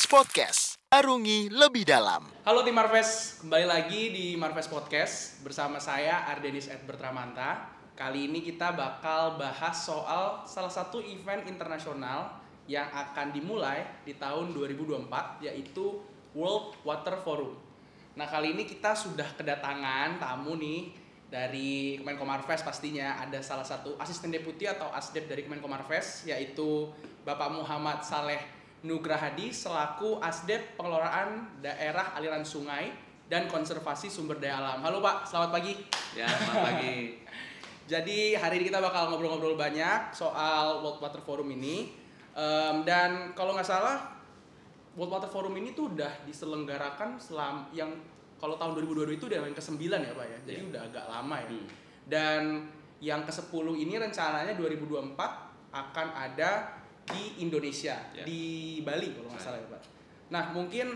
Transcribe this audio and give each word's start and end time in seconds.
Marves 0.00 0.16
Podcast. 0.16 0.80
Arungi 0.88 1.52
lebih 1.52 1.84
dalam. 1.84 2.24
Halo 2.48 2.64
tim 2.64 2.72
Marves, 2.72 3.36
kembali 3.44 3.68
lagi 3.68 4.08
di 4.08 4.32
Marves 4.32 4.64
Podcast 4.64 5.44
bersama 5.44 5.76
saya 5.76 6.24
Ardenis 6.24 6.72
Edbert 6.72 7.04
Ramanta. 7.04 7.68
Kali 7.92 8.24
ini 8.24 8.40
kita 8.40 8.72
bakal 8.72 9.36
bahas 9.36 9.76
soal 9.84 10.48
salah 10.48 10.72
satu 10.72 11.04
event 11.04 11.44
internasional 11.44 12.32
yang 12.64 12.88
akan 12.88 13.28
dimulai 13.28 13.84
di 14.00 14.16
tahun 14.16 14.56
2024 14.56 15.44
yaitu 15.44 16.00
World 16.32 16.80
Water 16.80 17.20
Forum. 17.20 17.60
Nah 18.16 18.24
kali 18.24 18.56
ini 18.56 18.64
kita 18.64 18.96
sudah 18.96 19.36
kedatangan 19.36 20.16
tamu 20.16 20.56
nih 20.56 20.96
dari 21.28 22.00
Kemenko 22.00 22.24
Marves 22.24 22.64
pastinya 22.64 23.20
ada 23.20 23.44
salah 23.44 23.68
satu 23.68 24.00
asisten 24.00 24.32
deputi 24.32 24.64
atau 24.64 24.88
asdep 24.96 25.28
dari 25.28 25.44
Kemenko 25.44 25.68
Marves 25.68 26.24
yaitu 26.24 26.88
Bapak 27.20 27.52
Muhammad 27.52 28.00
Saleh 28.00 28.59
Nugrahadi 28.80 29.52
selaku 29.52 30.24
Asdep 30.24 30.80
Pengelolaan 30.80 31.60
Daerah 31.60 32.16
Aliran 32.16 32.40
Sungai 32.40 32.88
dan 33.28 33.44
Konservasi 33.44 34.08
Sumber 34.08 34.40
Daya 34.40 34.56
Alam. 34.56 34.80
Halo 34.80 35.04
Pak, 35.04 35.28
selamat 35.28 35.50
pagi. 35.52 35.76
Ya, 36.16 36.24
selamat 36.24 36.64
pagi. 36.64 37.20
Jadi 37.92 38.32
hari 38.40 38.62
ini 38.62 38.72
kita 38.72 38.80
bakal 38.80 39.12
ngobrol-ngobrol 39.12 39.60
banyak 39.60 40.16
soal 40.16 40.80
World 40.80 40.96
Water 40.96 41.20
Forum 41.20 41.52
ini. 41.52 41.92
Um, 42.32 42.86
dan 42.88 43.36
kalau 43.36 43.52
nggak 43.52 43.68
salah 43.68 44.16
World 44.96 45.12
Water 45.12 45.28
Forum 45.28 45.52
ini 45.60 45.76
tuh 45.76 45.92
udah 45.92 46.24
diselenggarakan 46.24 47.20
selam 47.20 47.68
yang 47.76 47.92
kalau 48.40 48.56
tahun 48.56 48.80
2022 48.80 49.20
itu 49.20 49.28
udah 49.28 49.44
yang 49.44 49.52
ke-9 49.52 49.76
ya 49.92 50.12
Pak 50.16 50.24
ya. 50.24 50.38
Jadi 50.48 50.56
Iya. 50.56 50.68
udah 50.72 50.80
agak 50.88 51.04
lama 51.04 51.36
ya. 51.36 51.48
Hmm. 51.52 51.66
Dan 52.08 52.42
yang 53.04 53.28
ke-10 53.28 53.66
ini 53.76 54.00
rencananya 54.00 54.56
2024 54.56 55.12
akan 55.68 56.08
ada 56.16 56.79
di 57.12 57.42
Indonesia, 57.42 57.96
Ya. 58.12 58.24
di 58.24 58.42
Bali 58.80 59.12
kalau 59.12 59.28
nggak 59.28 59.42
salah 59.42 59.58
ya 59.58 59.68
Pak. 59.68 59.82
Nah 60.30 60.44
mungkin 60.50 60.86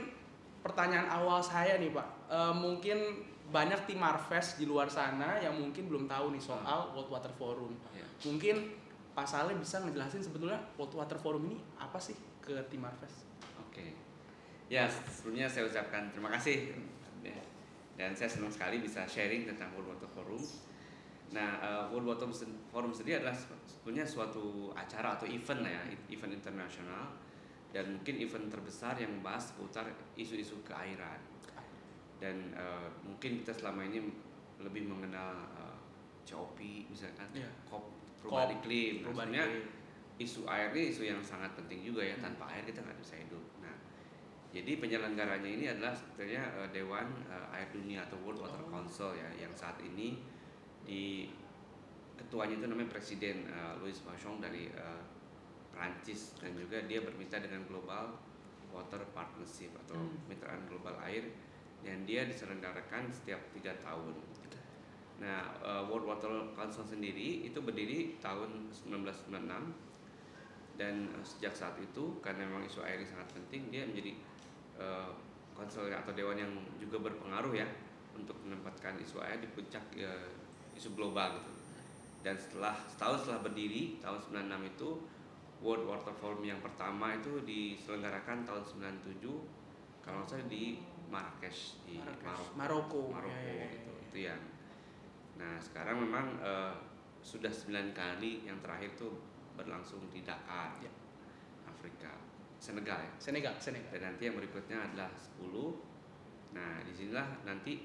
pertanyaan 0.60 1.08
awal 1.10 1.38
saya 1.38 1.76
nih 1.76 1.92
Pak, 1.92 2.08
Eh, 2.24 2.54
mungkin 2.56 3.20
banyak 3.44 3.84
tim 3.84 4.00
Marves 4.00 4.56
di 4.56 4.64
luar 4.64 4.88
sana 4.88 5.36
yang 5.36 5.52
mungkin 5.54 5.86
belum 5.86 6.08
tahu 6.08 6.32
nih 6.32 6.40
soal 6.40 6.90
World 6.96 7.12
Water 7.12 7.30
Forum. 7.36 7.76
Ya. 7.92 8.02
Mungkin 8.24 8.72
Pak 9.12 9.28
Saleh 9.28 9.54
bisa 9.54 9.78
ngejelasin 9.84 10.24
sebetulnya 10.24 10.56
World 10.80 10.96
Water 10.96 11.20
Forum 11.20 11.52
ini 11.52 11.60
apa 11.76 12.00
sih 12.00 12.16
ke 12.40 12.56
tim 12.72 12.80
Marves? 12.82 13.28
Oke. 13.60 13.92
Ya, 14.72 14.88
sebelumnya 14.88 15.46
saya 15.46 15.68
ucapkan 15.68 16.08
terima 16.10 16.32
kasih. 16.32 16.72
Dan 17.94 18.10
saya 18.10 18.26
senang 18.26 18.50
sekali 18.50 18.82
bisa 18.82 19.06
sharing 19.06 19.46
tentang 19.46 19.70
World 19.78 19.94
Water 19.94 20.10
Forum. 20.10 20.42
Nah, 21.30 21.50
eh, 21.58 21.84
World 21.88 22.06
Water 22.06 22.28
Forum 22.68 22.92
sendiri 22.92 23.18
adalah 23.18 23.34
sebetulnya 23.34 24.04
suatu 24.04 24.70
acara 24.72 25.16
atau 25.16 25.24
event 25.24 25.62
lah 25.62 25.72
ya, 25.72 25.82
event 26.08 26.32
internasional 26.32 27.10
dan 27.70 27.90
mungkin 27.90 28.20
event 28.20 28.46
terbesar 28.46 28.94
yang 28.96 29.10
membahas 29.10 29.50
seputar 29.50 29.86
isu-isu 30.14 30.60
keairan. 30.62 31.18
Dan 32.20 32.52
eh, 32.52 32.88
mungkin 33.02 33.40
kita 33.40 33.50
selama 33.50 33.82
ini 33.82 33.98
lebih 34.60 34.86
mengenal 34.86 35.34
eh, 35.58 35.76
COP 36.24 36.58
misalkan, 36.86 37.26
Iya. 37.34 37.50
COP 37.66 37.82
perubahan 38.22 38.54
iklim. 38.56 39.02
Nah, 39.02 39.10
sebenarnya 39.12 39.44
iklim. 39.44 39.82
isu 40.14 40.46
air 40.46 40.70
ini 40.70 40.94
isu 40.94 41.02
yang 41.04 41.18
sangat 41.18 41.50
penting 41.58 41.82
juga 41.82 41.98
ya 42.00 42.14
Hmm. 42.14 42.30
tanpa 42.30 42.46
air 42.48 42.62
kita 42.62 42.78
nggak 42.80 43.02
bisa 43.02 43.18
hidup 43.18 43.42
nah 43.58 43.74
jadi 44.54 44.78
penyelenggaranya 44.78 45.50
ini 45.50 45.66
adalah 45.66 45.90
sebetulnya 45.90 46.38
eh, 46.54 46.70
Dewan 46.70 47.10
eh, 47.26 47.50
Air 47.50 47.66
Dunia 47.74 48.06
atau 48.06 48.14
World 48.22 48.38
Water 48.38 48.62
Oh. 48.62 48.70
Council 48.70 49.10
ya 49.12 49.26
yang 49.34 49.50
saat 49.52 49.74
ini 49.82 50.22
di 50.84 51.28
ketuanya 52.14 52.60
itu 52.60 52.66
namanya 52.70 52.90
Presiden 52.92 53.48
eh, 53.48 53.72
Louis 53.80 53.96
Michel 54.04 54.38
dari 54.38 54.70
eh, 54.70 55.02
Prancis 55.74 56.38
dan 56.38 56.54
juga 56.54 56.78
dia 56.86 57.02
bermitra 57.02 57.42
dengan 57.42 57.66
Global 57.66 58.14
Water 58.70 59.02
Partnership 59.10 59.74
atau 59.86 59.98
Hmm. 59.98 60.18
mitraan 60.26 60.66
global 60.66 60.98
air 61.06 61.30
dan 61.86 62.02
dia 62.08 62.24
diselenggarakan 62.26 63.06
setiap 63.12 63.38
tiga 63.54 63.70
tahun. 63.82 64.14
Nah, 65.22 65.40
eh, 65.62 65.82
World 65.86 66.06
Water 66.06 66.30
Council 66.54 66.82
sendiri 66.86 67.46
itu 67.46 67.58
berdiri 67.62 68.18
tahun 68.18 68.70
1996 68.70 69.74
dan 70.74 71.06
eh, 71.10 71.24
sejak 71.24 71.54
saat 71.54 71.76
itu 71.78 72.18
karena 72.18 72.46
memang 72.46 72.66
isu 72.66 72.82
air 72.82 72.98
ini 72.98 73.06
sangat 73.06 73.30
penting 73.34 73.70
dia 73.70 73.86
menjadi 73.86 74.12
eh, 74.78 75.10
council 75.54 75.86
atau 75.86 76.10
dewan 76.10 76.34
yang 76.34 76.50
juga 76.82 76.98
berpengaruh 77.06 77.54
ya 77.54 77.66
untuk 78.14 78.34
menempatkan 78.42 78.98
isu 78.98 79.22
air 79.22 79.38
di 79.38 79.46
puncak 79.54 79.82
eh, 79.94 80.30
isu 80.74 80.94
global 80.94 81.38
gitu. 81.38 81.52
Dan 82.24 82.34
setelah 82.36 82.74
setahun 82.88 83.24
setelah 83.26 83.40
berdiri 83.44 84.00
tahun 84.00 84.18
96 84.32 84.72
itu 84.76 84.88
World 85.60 85.84
Water 85.86 86.14
Forum 86.16 86.44
yang 86.44 86.60
pertama 86.60 87.16
itu 87.16 87.40
diselenggarakan 87.44 88.44
tahun 88.44 88.62
97 89.06 89.24
kalau 90.04 90.20
nggak 90.20 90.28
salah 90.28 90.48
di 90.48 90.80
Marrakesh 91.08 91.80
di 91.84 91.96
Marrakesh, 92.00 92.52
Maroko. 92.52 92.52
Maroko. 92.56 93.00
Maroko 93.12 93.32
Ya, 93.32 93.40
ya, 93.40 93.54
ya. 93.64 93.66
gitu. 93.72 93.92
Itu 94.10 94.18
yang 94.28 94.40
Nah, 95.34 95.58
sekarang 95.58 95.98
memang 95.98 96.38
eh, 96.38 96.74
sudah 97.18 97.50
9 97.50 97.90
kali 97.90 98.46
yang 98.46 98.54
terakhir 98.62 98.94
tuh 98.94 99.18
berlangsung 99.58 99.98
di 100.14 100.22
Dakar, 100.22 100.78
Ya. 100.78 100.90
Afrika, 101.66 102.14
Senegal 102.62 103.02
ya. 103.02 103.10
Senegal, 103.18 103.54
Senegal. 103.58 103.90
Dan 103.98 104.14
nanti 104.14 104.30
yang 104.30 104.36
berikutnya 104.38 104.78
adalah 104.78 105.10
10. 105.10 105.74
Nah, 106.54 106.80
di 106.86 106.92
sinilah 106.94 107.26
nanti 107.42 107.82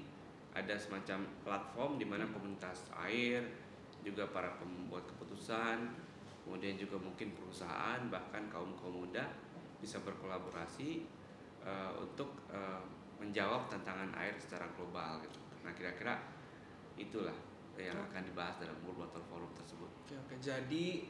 ada 0.50 0.74
semacam 0.74 1.22
platform 1.46 1.98
di 1.98 2.06
mana 2.06 2.26
komunitas 2.30 2.90
air, 3.06 3.46
juga 4.02 4.26
para 4.32 4.56
pembuat 4.58 5.04
keputusan, 5.06 5.92
kemudian 6.42 6.74
juga 6.74 6.96
mungkin 6.98 7.36
perusahaan, 7.36 8.00
bahkan 8.10 8.48
kaum 8.50 8.74
kaum 8.80 9.06
muda 9.06 9.28
bisa 9.78 10.00
berkolaborasi 10.02 11.06
eh, 11.62 11.92
untuk 12.00 12.48
eh, 12.50 12.82
menjawab 13.20 13.68
tantangan 13.68 14.10
air 14.16 14.34
secara 14.40 14.64
global 14.74 15.20
gitu. 15.22 15.38
Nah, 15.60 15.72
kira-kira 15.76 16.16
itulah 16.96 17.36
yang 17.76 17.96
akan 18.12 18.22
dibahas 18.24 18.60
dalam 18.60 18.76
World 18.84 19.08
Water 19.08 19.24
Forum 19.28 19.48
tersebut. 19.56 19.88
Oke, 20.04 20.16
oke. 20.16 20.34
Jadi 20.40 21.08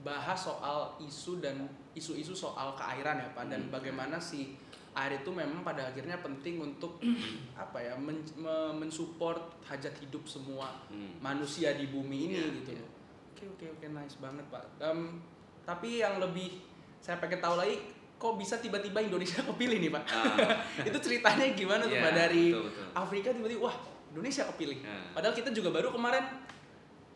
bahas 0.00 0.36
soal 0.36 0.96
isu 1.00 1.40
dan 1.40 1.64
isu-isu 1.96 2.36
soal 2.36 2.76
keairan 2.76 3.16
ya 3.20 3.28
Pak 3.32 3.48
dan 3.48 3.68
Hmm. 3.68 3.72
bagaimana 3.72 4.20
si 4.20 4.56
air 4.96 5.12
itu 5.14 5.28
memang 5.28 5.60
pada 5.60 5.86
akhirnya 5.86 6.16
penting 6.18 6.56
untuk 6.58 6.96
apa 7.54 7.78
ya 7.78 7.92
men 7.94 8.16
me- 8.34 8.74
mensupport 8.76 9.38
hajat 9.62 9.92
hidup 9.98 10.24
semua 10.24 10.72
Hmm. 10.88 11.20
manusia 11.20 11.72
di 11.72 11.86
bumi 11.86 12.18
ini 12.26 12.34
Iya, 12.34 12.48
gitu. 12.56 12.70
iya. 12.72 12.86
Oke 13.30 13.44
oke 13.50 13.66
oke 13.70 13.86
nice 13.90 14.16
banget 14.16 14.44
Pak. 14.46 14.64
Em, 14.78 15.20
tapi 15.62 16.00
yang 16.00 16.16
lebih 16.16 16.64
saya 16.98 17.16
pengen 17.16 17.38
tahu 17.38 17.54
lagi 17.54 17.76
kok 18.16 18.34
bisa 18.34 18.56
tiba-tiba 18.56 18.96
Indonesia 18.98 19.44
kepilih 19.46 19.76
nih 19.78 19.92
Pak? 19.92 20.04
Ah. 20.08 20.36
itu 20.88 20.98
ceritanya 20.98 21.44
gimana 21.52 21.84
tuh 21.84 21.92
Iya, 21.92 22.02
Pak 22.02 22.12
dari 22.16 22.44
betul, 22.48 22.64
betul. 22.66 22.86
Afrika 22.94 23.28
tiba-tiba 23.30 23.60
wah 23.62 23.76
Indonesia 24.08 24.42
kepilih. 24.46 24.78
Ya. 24.80 24.96
Padahal 25.12 25.34
kita 25.34 25.52
juga 25.52 25.68
baru 25.70 25.92
kemarin 25.92 26.24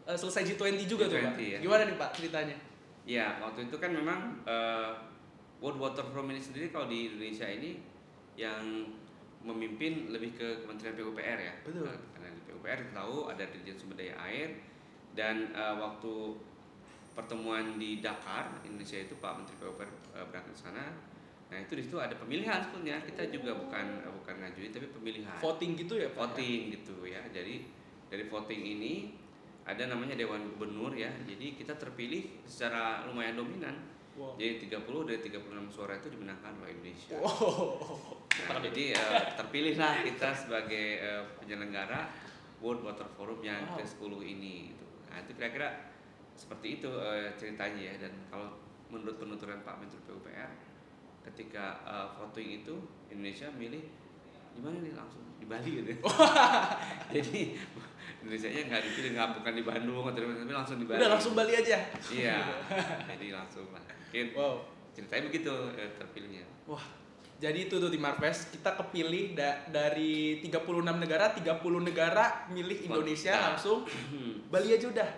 eh, 0.04 0.14
selesai 0.14 0.44
G20 0.46 0.84
juga 0.84 1.08
tuh 1.08 1.16
Pak. 1.16 1.32
G20 1.32 1.48
ya. 1.48 1.58
Gimana 1.58 1.82
nih 1.82 1.96
Pak 1.96 2.10
ceritanya? 2.12 2.56
Ya, 3.02 3.40
waktu 3.40 3.64
itu 3.64 3.76
kan 3.76 3.88
memang 3.90 4.20
eh, 4.44 4.90
World 5.60 5.78
Water 5.78 6.04
Forum 6.08 6.32
ini 6.32 6.40
sendiri 6.40 6.72
kalau 6.72 6.88
di 6.88 7.12
Indonesia 7.12 7.44
ini 7.44 7.76
yang 8.36 8.88
memimpin 9.44 10.12
lebih 10.12 10.36
ke 10.36 10.64
Kementerian 10.64 10.96
PUPR 10.96 11.38
ya. 11.40 11.54
Betul. 11.64 11.88
Eh, 11.88 12.00
karena 12.16 12.28
di 12.32 12.40
PUPR 12.48 12.78
kita 12.88 12.94
tahu 12.96 13.16
ada 13.28 13.44
Dirjen 13.48 13.76
Sumber 13.76 13.96
Daya 14.00 14.16
Air 14.24 14.56
dan 15.12 15.52
eh, 15.52 15.74
waktu 15.76 16.36
pertemuan 17.12 17.76
di 17.76 18.00
Dakar 18.00 18.62
Indonesia 18.64 18.96
itu 18.96 19.16
Pak 19.20 19.32
Menteri 19.40 19.56
PUPR 19.60 19.90
eh, 20.16 20.24
berangkat 20.28 20.52
ke 20.56 20.60
sana. 20.60 20.84
Nah 21.50 21.58
itu 21.58 21.74
di 21.74 21.82
situ 21.82 21.98
ada 21.98 22.14
pemilihan 22.14 22.62
sebetulnya 22.62 23.02
kita 23.02 23.26
juga 23.28 23.58
bukan 23.58 23.86
eh, 24.06 24.12
bukan 24.22 24.34
ngajuin 24.38 24.70
tapi 24.70 24.86
pemilihan 24.94 25.36
Voting 25.42 25.70
gitu 25.74 25.94
ya 25.98 26.08
Pak? 26.14 26.18
voting 26.32 26.60
gitu 26.78 26.94
ya. 27.04 27.20
Jadi 27.28 27.66
dari 28.06 28.24
voting 28.30 28.62
ini 28.62 28.92
ada 29.66 29.90
namanya 29.90 30.14
Dewan 30.14 30.46
Gubernur 30.54 30.94
ya. 30.94 31.10
Jadi 31.26 31.58
kita 31.58 31.74
terpilih 31.74 32.46
secara 32.46 33.04
lumayan 33.10 33.34
dominan. 33.34 33.89
Wow. 34.18 34.34
Jadi 34.34 34.66
30 34.66 35.06
dari 35.06 35.20
36 35.22 35.70
suara 35.70 35.92
itu 35.96 36.08
dimenangkan 36.10 36.52
oleh 36.58 36.74
Indonesia. 36.76 37.14
Wow. 37.18 37.78
Nah, 38.50 38.58
jadi 38.62 38.84
eh, 38.94 39.22
terpilihlah 39.38 40.02
kita 40.02 40.28
sebagai 40.34 40.86
eh, 40.98 41.22
penyelenggara 41.38 42.10
World 42.60 42.82
Water 42.84 43.08
Forum 43.14 43.40
yang 43.40 43.62
Wow. 43.70 43.78
ke-10 43.80 44.12
ini 44.26 44.74
gitu. 44.74 44.86
Nah, 45.08 45.22
itu 45.22 45.30
kira-kira 45.32 45.94
seperti 46.34 46.80
itu 46.80 46.90
eh, 46.90 47.32
ceritanya 47.36 47.80
ya 47.80 47.94
dan 48.00 48.12
kalau 48.28 48.48
menurut 48.90 49.20
penuturan 49.20 49.62
Pak 49.62 49.78
Menteri 49.78 50.00
PUPR 50.04 50.50
ketika 51.30 51.78
eh, 51.86 52.06
voting 52.18 52.64
itu 52.64 52.74
Indonesia 53.08 53.46
milih 53.54 53.84
di 54.50 54.60
mana 54.60 54.82
nih 54.82 54.92
langsung 54.92 55.22
di 55.38 55.46
Bali 55.46 55.70
gitu. 55.80 55.94
Jadi 57.14 57.54
Indonesia 58.20 58.48
nya 58.48 58.62
nggak 58.66 58.82
dipilih 58.84 59.10
nggak 59.12 59.28
bukan 59.34 59.52
di 59.52 59.64
Bandung 59.64 60.04
atau 60.04 60.14
di 60.14 60.26
mana, 60.26 60.38
tapi 60.38 60.52
langsung 60.52 60.76
di 60.76 60.84
Bali. 60.84 60.98
Udah 60.98 61.10
langsung 61.10 61.32
Bali 61.32 61.52
aja. 61.54 61.78
Iya. 62.06 62.36
Jadi 63.10 63.26
langsung 63.30 63.66
lah. 63.70 63.80
Mungkin 63.80 64.26
Wow. 64.32 64.56
ceritanya 64.90 65.22
begitu 65.26 65.52
eh, 65.74 65.90
terpilihnya. 65.94 66.44
Wah. 66.66 66.84
Jadi 67.40 67.58
itu 67.64 67.74
tuh 67.74 67.88
di 67.88 67.96
Marves 67.96 68.52
kita 68.52 68.76
kepilih 68.76 69.32
da- 69.32 69.64
dari 69.66 70.44
36 70.44 70.60
negara, 70.94 71.32
30 71.32 71.48
negara 71.80 72.24
milih 72.48 72.84
Indonesia 72.84 73.32
langsung 73.32 73.88
Bali 74.52 74.68
aja 74.70 74.86
udah. 74.86 75.08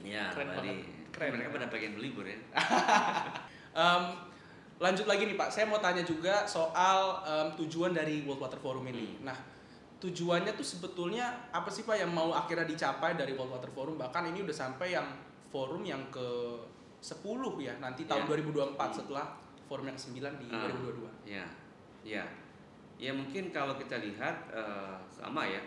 Iya, 0.00 0.26
Keren 0.28 0.48
Bali. 0.48 0.58
banget. 0.58 0.76
Keren 1.08 1.30
Mereka 1.32 1.48
pada 1.52 1.66
pengen 1.68 1.92
libur 1.96 2.22
ya. 2.22 2.34
Em, 3.74 4.02
lanjut 4.76 5.06
lagi 5.06 5.22
nih 5.24 5.34
Pak, 5.34 5.48
saya 5.48 5.66
mau 5.66 5.78
tanya 5.78 6.02
juga 6.02 6.42
soal 6.44 6.98
em, 7.22 7.48
tujuan 7.56 7.90
dari 7.90 8.22
World 8.22 8.38
Water 8.40 8.58
Forum 8.58 8.82
ini. 8.84 9.22
Nah, 9.22 9.38
tujuannya 9.98 10.54
tuh 10.54 10.62
sebetulnya 10.62 11.50
apa 11.50 11.66
sih 11.66 11.82
Pak 11.82 11.98
yang 11.98 12.14
mau 12.14 12.30
akhirnya 12.30 12.64
dicapai 12.64 13.18
dari 13.18 13.34
World 13.34 13.58
Water 13.58 13.70
Forum? 13.74 13.98
Bahkan 13.98 14.30
ini 14.30 14.46
udah 14.46 14.54
sampai 14.54 14.94
yang 14.94 15.06
forum 15.50 15.82
yang 15.82 16.00
ke 16.14 16.54
10 16.98 17.18
ya 17.58 17.74
nanti 17.78 18.06
tahun 18.06 18.26
Ya. 18.26 18.30
2024 18.74 18.74
setelah 18.94 19.26
forum 19.66 19.86
yang 19.86 19.98
ke-9 19.98 20.18
di 20.38 20.44
Ah. 20.50 20.66
2022. 20.66 21.10
Ya, 21.26 21.46
ya, 22.02 22.24
ya 22.96 23.10
mungkin 23.14 23.50
kalau 23.50 23.74
kita 23.78 23.98
lihat 23.98 24.50
eh, 24.50 24.96
sama 25.10 25.46
ya. 25.46 25.62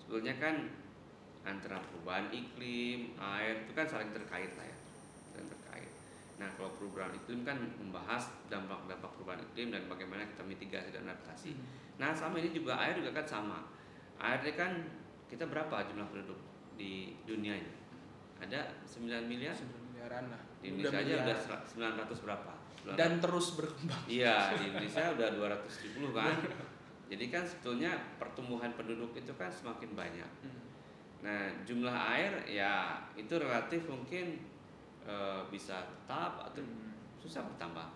Sebetulnya 0.00 0.36
kan 0.40 0.56
antara 1.40 1.80
perubahan 1.80 2.28
iklim, 2.28 3.16
air 3.16 3.64
itu 3.64 3.72
kan 3.72 3.88
saling 3.88 4.12
terkait 4.12 4.52
lah 4.56 4.66
ya. 4.66 4.76
Nah 6.40 6.48
kalau 6.56 6.72
perubahan 6.72 7.12
iklim 7.12 7.44
kan 7.44 7.60
membahas 7.76 8.32
dampak-dampak 8.48 9.12
perubahan 9.12 9.44
iklim 9.52 9.68
dan 9.76 9.84
bagaimana 9.84 10.24
kita 10.24 10.40
mitigasi 10.40 10.88
dan 10.96 11.04
adaptasi. 11.04 11.52
Nah 12.00 12.16
sama 12.16 12.40
ini 12.40 12.56
juga 12.56 12.80
air 12.80 12.96
juga 12.96 13.12
kan 13.12 13.28
sama. 13.28 13.60
Air 14.16 14.40
kan 14.56 14.72
kita 15.28 15.44
berapa 15.44 15.84
jumlah 15.84 16.08
penduduk 16.08 16.40
di 16.80 17.12
dunia 17.28 17.60
ini? 17.60 17.72
Ada 18.40 18.72
9 18.88 19.28
miliar. 19.28 19.52
9 19.52 19.92
miliaran 19.92 20.32
lah. 20.32 20.40
Di 20.64 20.72
Udah 20.72 20.88
Indonesia 20.88 20.98
aja 21.04 21.12
udah 21.12 21.36
miliaran. 21.36 22.08
900 22.08 22.24
berapa? 22.24 22.52
900. 22.80 22.96
dan 22.96 23.12
terus 23.20 23.46
berkembang. 23.60 24.02
Iya, 24.08 24.36
di 24.56 24.64
Indonesia 24.72 25.04
udah 25.12 25.28
270 25.36 26.16
kan. 26.16 26.36
Jadi 27.12 27.24
kan 27.28 27.44
sebetulnya 27.44 27.92
pertumbuhan 28.16 28.72
penduduk 28.72 29.12
itu 29.12 29.36
kan 29.36 29.52
semakin 29.52 29.92
banyak. 29.92 30.30
Nah, 31.20 31.52
jumlah 31.68 31.92
air 31.92 32.32
ya 32.48 32.96
itu 33.12 33.36
relatif 33.36 33.84
mungkin 33.84 34.40
eh, 35.06 35.42
bisa 35.48 35.84
tetap 35.86 36.40
atau 36.44 36.62
susah 37.20 37.44
bertambah. 37.44 37.88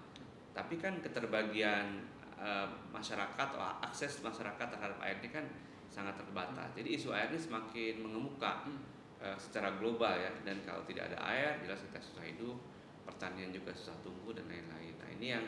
Tapi 0.54 0.78
kan 0.78 1.00
keterbagian 1.02 2.04
eh, 2.38 2.68
masyarakat 2.92 3.46
atau 3.50 3.60
akses 3.82 4.20
masyarakat 4.20 4.66
terhadap 4.68 4.98
air 5.02 5.18
ini 5.22 5.30
kan 5.32 5.46
sangat 5.88 6.18
terbatas. 6.18 6.74
Jadi 6.74 6.98
isu 6.98 7.14
air 7.14 7.30
ini 7.30 7.38
semakin 7.38 8.02
mengemuka 8.02 8.66
Hmm. 8.66 8.82
eh, 9.22 9.38
secara 9.38 9.78
global 9.78 10.18
ya. 10.18 10.30
Dan 10.42 10.60
kalau 10.66 10.82
tidak 10.84 11.14
ada 11.14 11.18
air, 11.30 11.62
jelas 11.62 11.80
kita 11.86 12.02
susah 12.02 12.26
hidup, 12.26 12.58
pertanian 13.06 13.54
juga 13.54 13.70
susah 13.70 13.94
tumbuh 14.02 14.34
dan 14.34 14.44
lain-lain. 14.50 14.94
Nah 14.98 15.08
ini 15.14 15.26
yang, 15.32 15.44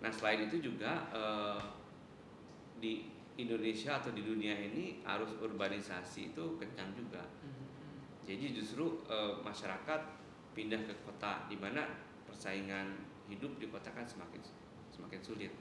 nah 0.00 0.10
selain 0.10 0.48
itu 0.48 0.58
juga 0.58 1.06
eh, 1.12 1.62
di 2.80 3.12
Indonesia 3.36 4.00
atau 4.00 4.12
di 4.12 4.24
dunia 4.24 4.52
ini 4.52 5.04
arus 5.04 5.36
urbanisasi 5.36 6.32
itu 6.34 6.44
kencang 6.56 6.92
juga. 6.96 7.22
Jadi 8.24 8.56
justru 8.56 9.04
eh, 9.08 9.34
masyarakat 9.44 10.00
pindah 10.52 10.80
ke 10.82 10.94
kota 11.06 11.46
di 11.46 11.56
mana 11.56 11.86
persaingan 12.26 12.94
hidup 13.30 13.58
di 13.58 13.70
kota 13.70 13.90
kan 13.94 14.02
semakin 14.06 14.42
semakin 14.90 15.20
sulit. 15.22 15.52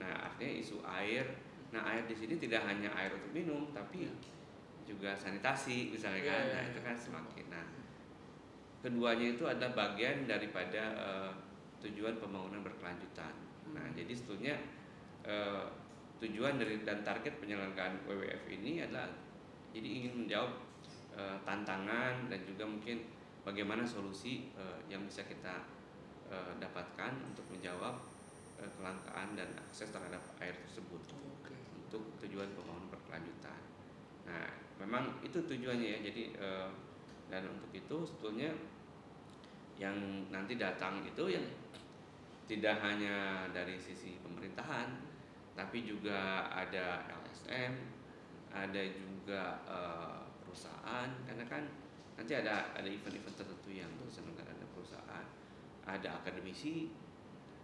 Nah, 0.00 0.30
artinya 0.30 0.52
isu 0.58 0.80
air. 0.84 1.24
Nah, 1.68 1.84
air 1.84 2.08
di 2.08 2.16
sini 2.16 2.40
tidak 2.40 2.64
hanya 2.64 2.88
air 2.96 3.12
untuk 3.12 3.28
minum, 3.36 3.68
tapi 3.76 4.08
juga 4.88 5.12
sanitasi 5.12 5.92
misalnya 5.92 6.24
Iya, 6.24 6.30
kan. 6.32 6.40
iya, 6.40 6.48
Nah, 6.48 6.62
iya. 6.64 6.70
itu 6.72 6.80
kan 6.80 6.96
semakin. 6.96 7.44
Nah, 7.52 7.64
keduanya 8.80 9.26
itu 9.36 9.44
adalah 9.44 9.72
bagian 9.76 10.24
daripada 10.24 10.82
eh, 10.96 11.30
tujuan 11.84 12.16
pembangunan 12.16 12.64
berkelanjutan. 12.64 13.34
Nah, 13.76 13.84
jadi 13.92 14.12
sebetulnya 14.16 14.56
eh, 15.28 15.64
tujuan 16.18 16.56
dari 16.56 16.80
dan 16.82 17.04
target 17.04 17.36
penyelenggaraan 17.38 18.00
WWF 18.08 18.48
ini 18.50 18.82
adalah 18.82 19.12
jadi 19.76 19.84
ingin 19.86 20.24
menjawab 20.24 20.56
eh, 21.12 21.36
tantangan 21.44 22.32
dan 22.32 22.40
juga 22.48 22.64
mungkin 22.64 23.04
bagaimana 23.48 23.88
solusi 23.88 24.52
eh, 24.52 24.80
yang 24.92 25.08
bisa 25.08 25.24
kita 25.24 25.64
eh, 26.28 26.52
dapatkan 26.60 27.16
untuk 27.24 27.48
menjawab 27.48 27.96
eh, 28.60 28.70
kelangkaan 28.76 29.32
dan 29.32 29.48
akses 29.56 29.88
terhadap 29.88 30.20
air 30.44 30.52
tersebut 30.68 31.00
Oke. 31.40 31.56
untuk 31.88 32.04
tujuan 32.20 32.52
pembangunan 32.52 32.92
berkelanjutan. 32.92 33.56
Nah, 34.28 34.52
memang 34.76 35.16
itu 35.24 35.40
tujuannya 35.40 35.88
ya. 35.96 35.98
Jadi 36.04 36.36
eh, 36.36 36.68
dan 37.32 37.48
untuk 37.48 37.72
itu 37.72 37.96
sebetulnya 38.04 38.52
yang 39.80 39.96
nanti 40.28 40.60
datang 40.60 41.00
itu 41.04 41.24
yang 41.32 41.44
tidak 42.48 42.80
hanya 42.80 43.48
dari 43.52 43.76
sisi 43.76 44.16
pemerintahan, 44.24 44.88
tapi 45.52 45.84
juga 45.84 46.48
ada 46.48 47.04
LSM, 47.08 47.72
ada 48.52 48.82
juga 48.92 49.60
eh, 49.64 50.20
perusahaan, 50.44 51.08
karena 51.28 51.44
kan 51.48 51.64
nanti 52.18 52.34
ada 52.34 52.74
ada 52.74 52.84
event-event 52.84 53.30
tertentu 53.32 53.70
yang 53.70 53.86
diselenggarakan 54.02 54.58
oleh 54.58 54.70
perusahaan, 54.74 55.24
ada 55.86 56.08
akademisi, 56.18 56.90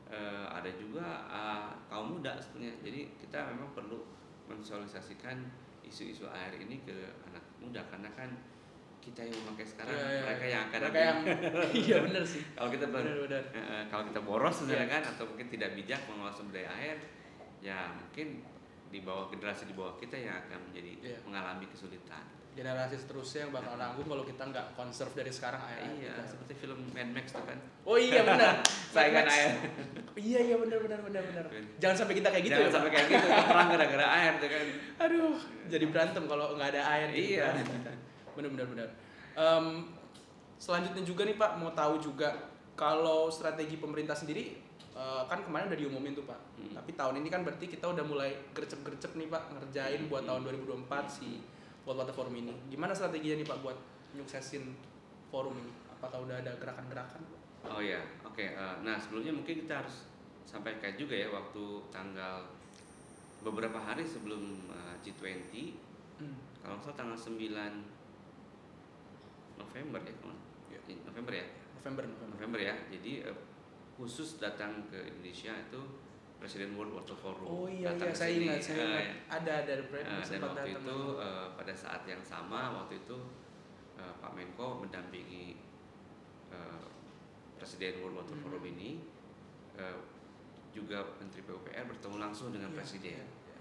eh, 0.06 0.46
ada 0.48 0.70
juga 0.72 1.02
eh, 1.26 1.68
kaum 1.86 2.14
muda 2.14 2.38
sebetulnya. 2.38 2.72
Jadi 2.80 3.18
kita 3.18 3.50
memang 3.50 3.74
perlu 3.74 3.98
mensosialisasikan 4.46 5.42
isu-isu 5.82 6.24
air 6.30 6.54
ini 6.56 6.80
ke 6.80 6.94
anak 7.26 7.42
muda 7.58 7.82
karena 7.90 8.08
kan 8.14 8.30
kita 9.00 9.20
yang 9.20 9.36
memakai 9.42 9.68
sekarang, 9.68 9.92
Iya, 9.92 10.08
iya, 10.08 10.22
mereka 10.24 10.44
iya. 10.44 10.52
yang 10.54 10.62
akan 10.64 10.80
Mereka 10.80 11.00
yang 11.02 11.18
iya 11.84 11.96
bener 12.00 12.24
sih. 12.24 12.40
kalau 12.56 12.70
kita 12.72 12.86
ber- 12.88 13.04
Benar-benar. 13.04 13.44
Eh, 13.52 13.60
eh, 13.60 13.82
kalau 13.90 14.04
kita 14.08 14.20
boros 14.22 14.54
sebenarnya 14.54 14.86
Iya. 14.88 14.94
kan 14.96 15.02
atau 15.12 15.24
mungkin 15.28 15.46
tidak 15.50 15.70
bijak 15.76 16.00
mengelola 16.08 16.32
sumber 16.32 16.54
daya 16.56 16.70
air 16.72 16.96
ya 17.60 17.92
mungkin 17.92 18.40
di 18.94 19.02
bawah 19.02 19.26
generasi 19.26 19.66
di 19.66 19.74
bawah 19.74 19.98
kita 19.98 20.14
yang 20.14 20.38
akan 20.38 20.58
menjadi 20.64 20.92
Iya. 21.02 21.18
mengalami 21.22 21.66
kesulitan 21.66 22.22
Generasi 22.54 22.94
seterusnya 22.94 23.40
yang 23.40 23.52
bakal 23.52 23.74
nanggung 23.74 24.06
kalau 24.06 24.22
kita 24.22 24.38
nggak 24.44 24.78
conserve 24.78 25.10
dari 25.12 25.26
sekarang 25.28 25.58
air. 25.64 25.90
iya 25.92 26.14
kita. 26.14 26.22
seperti 26.24 26.52
film 26.56 26.86
Mad 26.88 27.10
Max 27.10 27.26
itu 27.28 27.42
kan 27.42 27.58
Oh 27.82 27.98
iya 27.98 28.22
benar. 28.22 28.62
saingan 28.94 29.26
air 29.26 29.50
Iya 30.14 30.38
iya 30.44 30.56
benar 30.56 30.78
benar 30.78 31.00
benar 31.02 31.22
benar. 31.24 31.44
Jangan 31.76 31.96
sampai 31.98 32.14
kita 32.14 32.30
kayak 32.30 32.44
gitu 32.44 32.54
jangan 32.54 32.70
ya. 32.70 32.74
sampai 32.78 32.90
kayak 32.92 33.06
gitu 33.10 33.26
perang 33.26 33.68
gara-gara 33.68 34.06
air 34.14 34.32
tuh 34.38 34.46
kan 34.46 34.62
Aduh, 35.02 35.34
jadi 35.66 35.84
berantem 35.84 36.22
kalau 36.24 36.46
nggak 36.54 36.68
ada 36.70 36.82
air. 36.88 37.06
jadi 37.10 37.18
Iya. 37.18 37.44
berantem. 37.50 37.94
Bener 38.32 38.48
bener 38.52 38.66
bener. 38.68 38.88
Em, 39.34 39.66
selanjutnya 40.56 41.02
juga 41.02 41.22
nih 41.24 41.34
Pak, 41.34 41.50
mau 41.56 41.74
tahu 41.74 41.98
juga 41.98 42.30
kalau 42.72 43.26
strategi 43.28 43.74
pemerintah 43.76 44.14
sendiri 44.14 44.62
eh, 44.94 45.22
kan 45.24 45.38
kemarin 45.40 45.66
udah 45.66 45.76
diumumin 45.76 46.12
tuh 46.12 46.22
Pak. 46.22 46.40
Hmm. 46.56 46.72
Tapi 46.72 46.90
tahun 46.92 47.14
ini 47.18 47.28
kan 47.28 47.42
berarti 47.42 47.66
kita 47.66 47.86
udah 47.86 48.02
mulai 48.02 48.30
gercep-gercep 48.50 49.12
nih 49.12 49.26
Pak 49.26 49.42
ngerjain 49.52 50.06
buat 50.06 50.22
Hmm. 50.22 50.38
tahun 50.38 50.40
2024 50.86 50.86
si 51.08 51.42
World 51.82 52.00
Water 52.00 52.14
Forum 52.14 52.34
ini. 52.34 52.54
Gimana 52.68 52.92
strateginya 52.92 53.36
nih 53.36 53.46
Pak 53.46 53.58
buat 53.60 53.78
nyuksesin 54.12 54.70
forum 55.26 55.54
ini? 55.56 55.68
Apakah 55.92 56.22
udah 56.22 56.38
ada 56.38 56.52
gerakan-gerakan? 56.54 57.22
oh 57.64 57.80
ya 57.80 57.96
oke 58.22 58.44
eh, 58.44 58.76
nah 58.78 58.94
sebelumnya 58.94 59.32
mungkin 59.32 59.56
kita 59.58 59.80
harus 59.80 60.04
sampaikan 60.44 60.92
juga 60.94 61.16
ya 61.16 61.32
waktu 61.32 61.64
tanggal 61.88 62.44
beberapa 63.40 63.80
hari 63.80 64.04
sebelum 64.04 64.42
eh, 64.68 64.94
G20 65.00 65.72
Hmm. 66.14 66.36
kalau 66.60 66.76
salah 66.78 66.94
tanggal 66.94 67.16
9 67.16 67.34
November 69.56 69.98
ya 69.98 70.12
kalau 70.14 70.30
nggak- 70.30 70.52
Iya. 70.70 70.94
November 71.02 71.32
ya 71.34 71.46
November 71.74 72.02
November. 72.06 72.34
November 72.36 72.60
ya. 72.60 72.74
Jadi 72.88 73.12
eh, 73.22 73.36
khusus 73.94 74.36
datang 74.36 74.86
ke 74.86 74.98
Indonesia 75.04 75.54
itu 75.54 75.80
Presiden 76.34 76.74
World 76.74 76.92
Water 76.92 77.14
Forum. 77.14 77.46
Oh 77.46 77.66
iya 77.66 77.88
datang 77.90 78.10
iya 78.10 78.16
saya 78.16 78.30
sini. 78.30 78.44
ingat 78.44 78.60
saya 78.60 78.76
Eh, 78.76 78.84
ingat. 78.84 79.06
Ada 79.32 79.52
ada 79.62 79.72
eh, 79.72 79.84
dan 80.02 80.20
sempat 80.20 80.50
waktu 80.52 80.68
datang. 80.68 80.82
itu 80.82 80.98
eh, 81.16 81.46
pada 81.54 81.74
saat 81.74 82.02
yang 82.04 82.22
sama 82.22 82.60
waktu 82.74 82.94
itu 82.98 83.16
eh, 83.94 84.12
Pak 84.14 84.32
Menko 84.32 84.68
mendampingi 84.78 85.56
eh, 86.50 86.84
Presiden 87.54 87.94
World 87.98 88.16
Water 88.18 88.34
Hmm. 88.34 88.44
Forum 88.44 88.64
ini 88.66 89.00
eh, 89.74 89.98
juga 90.70 91.00
Menteri 91.16 91.40
PUPR 91.40 91.86
bertemu 91.86 92.16
langsung 92.18 92.50
dengan 92.50 92.68
Iya, 92.68 92.76
Presiden. 92.76 93.14
iya, 93.14 93.24
iya. 93.24 93.58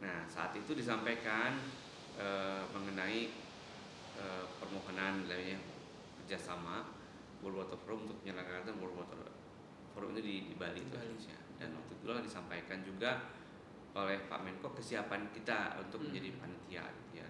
Nah 0.00 0.18
saat 0.26 0.56
itu 0.56 0.72
disampaikan 0.72 1.54
eh, 2.16 2.62
mengenai 2.72 3.30
eh, 4.16 4.44
permohonan 4.58 5.28
lainnya 5.28 5.60
kerjasama 6.18 6.88
World 7.38 7.62
Water 7.62 7.78
Forum 7.78 8.08
untuk 8.08 8.18
menyelenggarakan 8.24 8.74
World 8.80 8.96
Water 8.98 9.20
Forum 9.94 10.10
itu 10.12 10.20
di, 10.20 10.34
di 10.50 10.54
Bali, 10.54 10.82
itu. 10.82 10.90
Indonesia. 10.90 11.38
Dan 11.54 11.70
waktu 11.72 11.92
itu 11.94 12.10
disampaikan 12.20 12.82
juga 12.82 13.30
oleh 13.94 14.18
Pak 14.26 14.42
Menko 14.42 14.74
kesiapan 14.74 15.30
kita 15.30 15.78
untuk 15.78 16.02
Hmm. 16.02 16.10
menjadi 16.10 16.34
panitia 16.36 16.82
gitu 16.82 17.22
ya. 17.22 17.28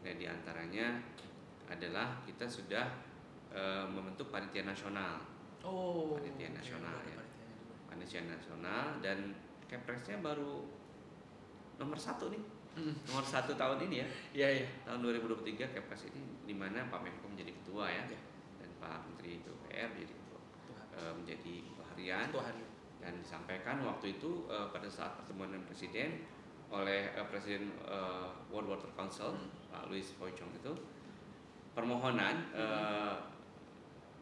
Nah 0.00 0.12
di 0.14 0.24
antaranya 0.24 0.86
adalah 1.66 2.22
kita 2.22 2.46
sudah 2.46 2.86
eh, 3.48 3.86
membentuk 3.86 4.28
panitia 4.28 4.62
nasional, 4.62 5.16
Oh. 5.60 6.14
Panitia 6.14 6.52
nasional, 6.52 6.92
ada 6.94 7.08
ya. 7.08 7.24
panitia 7.86 8.22
nasional 8.22 9.00
dan 9.00 9.32
kepresnya 9.64 10.20
baru 10.20 10.62
nomor 11.76 11.96
satu 11.96 12.28
nih, 12.28 12.42
Hmm. 12.74 12.92
nomor 13.08 13.24
satu 13.24 13.56
tahun 13.56 13.88
ini 13.88 13.96
ya 13.96 14.08
Iya 14.44 14.48
iya. 14.60 14.66
tahun 14.84 15.00
2023 15.00 15.72
Kepres 15.72 16.04
ini 16.06 16.20
di 16.44 16.52
mana 16.52 16.84
Pak 16.86 17.00
Menko 17.00 17.26
menjadi 17.26 17.50
ketua 17.50 17.88
ya 17.88 18.04
Iya. 18.04 18.20
dan 18.60 18.70
Pak 18.76 19.08
Menteri 19.08 19.40
PUPR 19.40 19.88
menjadi 19.90 20.12
ketua, 20.12 20.40
eh, 20.94 21.12
menjadi 21.16 21.54
ketua 21.96 22.04
harian 22.12 22.28
Satu 22.28 22.40
hari. 22.44 22.62
dan 23.00 23.12
disampaikan 23.16 23.76
waktu 23.82 24.06
itu 24.14 24.44
eh, 24.46 24.66
pada 24.68 24.84
saat 24.86 25.16
pertemuan 25.16 25.48
dengan 25.48 25.64
Presiden 25.64 26.10
oleh 26.68 27.08
eh, 27.10 27.26
Presiden 27.26 27.72
eh, 27.82 28.28
World 28.50 28.68
Water 28.68 28.90
Council 28.92 29.32
Hmm. 29.32 29.48
Pak 29.66 29.88
Louis 29.88 30.04
Poichong 30.16 30.52
itu 30.52 30.72
permohonan 31.72 32.36
eh, 32.52 33.14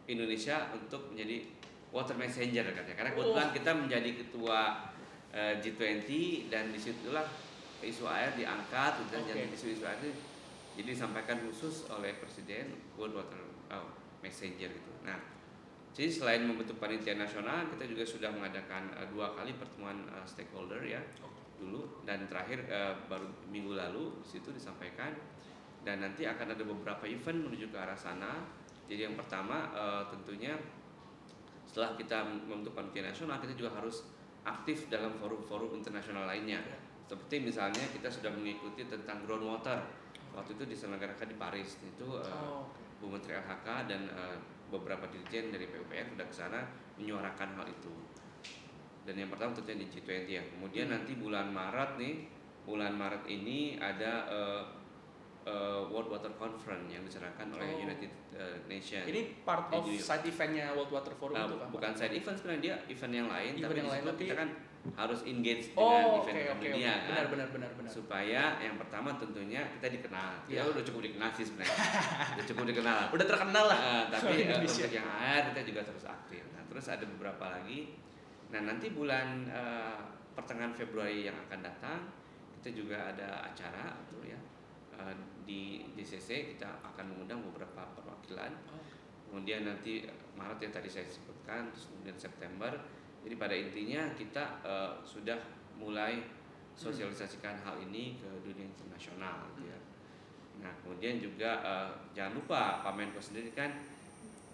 Indonesia 0.07 0.69
untuk 0.71 1.11
menjadi 1.11 1.49
water 1.89 2.15
messenger 2.15 2.75
katanya. 2.75 2.97
Karena 2.97 3.11
kebetulan 3.15 3.49
Oh. 3.49 3.55
kita 3.55 3.71
menjadi 3.73 4.11
ketua 4.19 4.61
eh, 5.31 5.55
G20 5.59 6.09
dan 6.47 6.71
di 6.71 6.79
situlah 6.79 7.25
isu 7.81 8.07
air 8.07 8.33
diangkat 8.33 8.93
dan 9.11 9.23
isu-isu 9.51 9.85
air 9.85 9.99
itu 10.01 10.13
jadi 10.75 10.89
disampaikan 10.91 11.39
khusus 11.41 11.87
oleh 11.87 12.19
Presiden 12.19 12.75
World 12.97 13.15
Water 13.15 13.39
oh, 13.71 13.95
Messenger 14.21 14.67
gitu. 14.69 14.93
Nah, 15.05 15.15
jadi 15.95 16.11
selain 16.11 16.43
membentuk 16.43 16.83
panitia 16.83 17.15
nasional, 17.15 17.71
kita 17.71 17.87
juga 17.87 18.03
sudah 18.03 18.31
mengadakan 18.35 18.91
eh, 18.99 19.07
dua 19.15 19.31
kali 19.39 19.55
pertemuan 19.55 20.03
eh, 20.11 20.27
stakeholder 20.27 20.83
ya 20.83 20.99
dulu 21.55 22.03
dan 22.03 22.27
terakhir 22.27 22.67
eh, 22.67 22.95
baru 23.07 23.31
minggu 23.49 23.79
lalu 23.79 24.11
di 24.21 24.37
situ 24.37 24.51
disampaikan 24.51 25.15
dan 25.87 26.03
nanti 26.03 26.27
akan 26.27 26.57
ada 26.57 26.65
beberapa 26.67 27.05
event 27.07 27.47
menuju 27.47 27.71
ke 27.71 27.79
arah 27.79 27.95
sana. 27.95 28.43
Jadi 28.91 29.07
yang 29.07 29.15
pertama 29.15 29.71
eh, 29.71 30.03
tentunya 30.11 30.59
setelah 31.69 31.95
kita 31.95 32.27
membentuk 32.27 32.75
panitia 32.75 33.11
nasional, 33.11 33.39
kita 33.39 33.55
juga 33.55 33.79
harus 33.79 34.07
aktif 34.45 34.87
dalam 34.93 35.15
forum-forum 35.17 35.75
internasional 35.75 36.29
lainnya. 36.29 36.61
Ya. 36.61 36.79
Seperti 37.05 37.41
misalnya 37.43 37.85
kita 37.91 38.09
sudah 38.09 38.33
mengikuti 38.33 38.85
tentang 38.87 39.25
groundwater. 39.25 39.83
Waktu 40.35 40.59
itu 40.59 40.65
diselenggarakan 40.67 41.31
di 41.31 41.37
Paris. 41.39 41.79
Itu 41.81 42.19
eh, 42.19 42.31
Oh, 42.31 42.67
Bu 42.99 43.13
Menteri 43.13 43.37
LHK 43.37 43.69
dan 43.87 44.03
eh, 44.11 44.37
beberapa 44.75 45.07
dirjen 45.11 45.55
dari 45.55 45.71
PUPR 45.71 46.15
sudah 46.15 46.27
ke 46.27 46.35
sana 46.35 46.61
menyuarakan 46.99 47.55
hal 47.59 47.67
itu. 47.71 47.95
Dan 49.05 49.21
yang 49.21 49.31
pertama 49.31 49.53
tentunya 49.53 49.85
di 49.85 49.89
G20 49.93 50.27
ya. 50.27 50.43
Kemudian 50.57 50.89
Hmm. 50.89 50.95
nanti 50.99 51.13
bulan 51.15 51.53
Maret 51.53 52.01
nih, 52.01 52.15
bulan 52.65 52.97
Maret 52.97 53.25
ini 53.29 53.77
ada 53.77 54.13
eh, 54.27 54.63
eh, 55.45 55.81
World 55.87 56.09
Water 56.09 56.33
Conference 56.35 56.89
yang 56.89 57.03
diserahkan 57.03 57.47
oleh 57.51 57.69
Oh. 57.71 57.83
United 57.83 58.11
eh, 58.33 58.57
Nations. 58.65 59.05
Ini 59.05 59.21
part 59.43 59.69
of 59.69 59.85
side 59.95 60.25
eventnya 60.25 60.73
World 60.73 60.91
Water 60.91 61.13
Forum 61.13 61.35
Nah, 61.35 61.45
itu 61.45 61.57
kan? 61.57 61.69
Bukan 61.69 61.91
side 61.93 62.15
event 62.15 62.35
sebenarnya 62.35 62.63
dia 62.63 62.75
event 62.89 63.13
yang 63.15 63.29
lain, 63.29 63.53
Event 63.53 63.65
tapi 63.65 63.75
yang 63.77 63.91
lain, 63.91 64.03
tapi- 64.05 64.23
kita 64.23 64.37
kan 64.37 64.51
harus 64.85 65.21
engage 65.25 65.73
dengan 65.73 65.81
Oh, 65.81 66.21
event 66.21 66.29
oke 66.29 66.29
event 66.39 66.53
oke. 66.55 66.67
dunia 66.67 66.77
oke. 66.85 66.93
kan. 66.95 67.09
Benar 67.09 67.27
benar 67.27 67.49
benar 67.51 67.71
benar. 67.73 67.91
Supaya 67.91 68.43
yang 68.59 68.77
pertama 68.77 69.09
tentunya 69.17 69.63
kita 69.71 69.87
dikenal. 69.91 70.31
Iya. 70.45 70.61
Ya 70.61 70.63
udah 70.67 70.83
cukup 70.83 71.01
dikenal 71.03 71.29
sih 71.33 71.45
sebenarnya. 71.45 71.73
udah 72.37 72.45
cukup 72.47 72.65
dikenal. 72.69 72.99
Udah 73.11 73.27
terkenal 73.27 73.65
lah. 73.67 73.79
Eh, 73.81 74.05
tapi 74.11 74.33
Indonesia. 74.45 74.85
untuk 74.85 74.93
yang 74.93 75.09
air 75.15 75.43
kita 75.49 75.61
juga 75.65 75.81
terus 75.83 76.05
aktif. 76.05 76.45
Nah, 76.53 76.63
terus 76.67 76.85
ada 76.87 77.05
beberapa 77.07 77.45
lagi. 77.51 77.97
Nah, 78.49 78.61
nanti 78.63 78.87
bulan 78.91 79.49
eh, 79.49 79.97
pertengahan 80.33 80.73
Februari 80.73 81.25
yang 81.25 81.37
akan 81.41 81.61
datang 81.61 81.99
kita 82.59 82.69
juga 82.75 83.09
ada 83.09 83.41
acara 83.47 83.89
tuh 84.07 84.21
ya. 84.21 84.37
Eh, 84.95 85.15
di 85.45 85.85
DCC 85.95 86.57
kita 86.57 86.81
akan 86.83 87.15
mengundang 87.15 87.41
beberapa 87.45 87.85
perwakilan. 87.97 88.53
Oh. 88.73 88.81
Kemudian 89.31 89.65
nanti 89.65 90.05
Maret 90.35 90.59
yang 90.63 90.73
tadi 90.73 90.89
saya 90.89 91.07
sebutkan, 91.07 91.71
terus 91.73 91.89
kemudian 91.93 92.17
September. 92.17 92.73
Jadi 93.25 93.35
pada 93.41 93.55
intinya 93.57 94.03
kita 94.13 94.45
eh, 94.65 94.93
sudah 95.05 95.37
mulai 95.81 96.21
sosialisasikan 96.75 97.55
hal 97.63 97.79
ini 97.81 98.19
ke 98.19 98.29
dunia 98.43 98.67
internasional 98.67 99.47
gitu 99.55 99.71
ya. 99.71 99.79
Nah, 100.63 100.73
kemudian 100.83 101.19
juga 101.19 101.61
eh, 101.63 101.91
jangan 102.13 102.33
lupa 102.39 102.83
Pak 102.83 102.93
Menko 102.95 103.21
sendiri 103.21 103.51
kan 103.55 103.73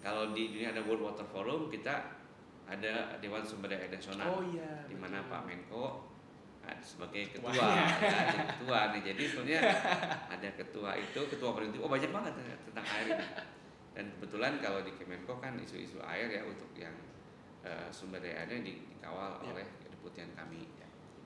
kalau 0.01 0.33
di 0.33 0.49
dunia 0.49 0.73
ada 0.73 0.81
World 0.81 1.13
Water 1.13 1.27
Forum 1.29 1.69
kita 1.69 2.17
ada 2.65 3.19
Dewan 3.19 3.43
Sumber 3.43 3.67
Daya 3.69 3.85
Nasional 3.91 4.31
Oh 4.31 4.41
iya. 4.49 4.87
di 4.87 4.95
mana. 4.95 5.21
Pak 5.27 5.43
Menko 5.45 6.07
ada 6.61 6.77
sebagai 6.79 7.29
ketua, 7.29 7.51
ya, 7.51 7.85
ketua 8.47 8.79
nih. 8.93 9.01
Jadi 9.13 9.23
sebenarnya 9.25 9.61
ada 10.33 10.49
ketua 10.53 10.91
itu, 10.95 11.19
ketua 11.27 11.49
peneliti. 11.51 11.81
Oh 11.81 11.89
banyak 11.89 12.09
banget 12.09 12.33
ya 12.37 12.55
tentang 12.65 12.85
air 12.85 13.07
ini. 13.11 13.27
Dan 13.91 14.05
kebetulan 14.15 14.53
kalau 14.57 14.79
di 14.81 14.93
Kemenko 14.95 15.35
kan 15.37 15.57
isu-isu 15.57 15.99
air 16.01 16.29
ya 16.29 16.41
untuk 16.45 16.71
yang 16.73 16.93
eh, 17.61 17.89
sumber 17.89 18.19
daya 18.19 18.45
airnya 18.45 18.61
di- 18.63 18.81
dikawal 18.87 19.41
Ya. 19.41 19.51
oleh 19.51 19.67
kedeputian 19.81 20.31
kami. 20.33 20.63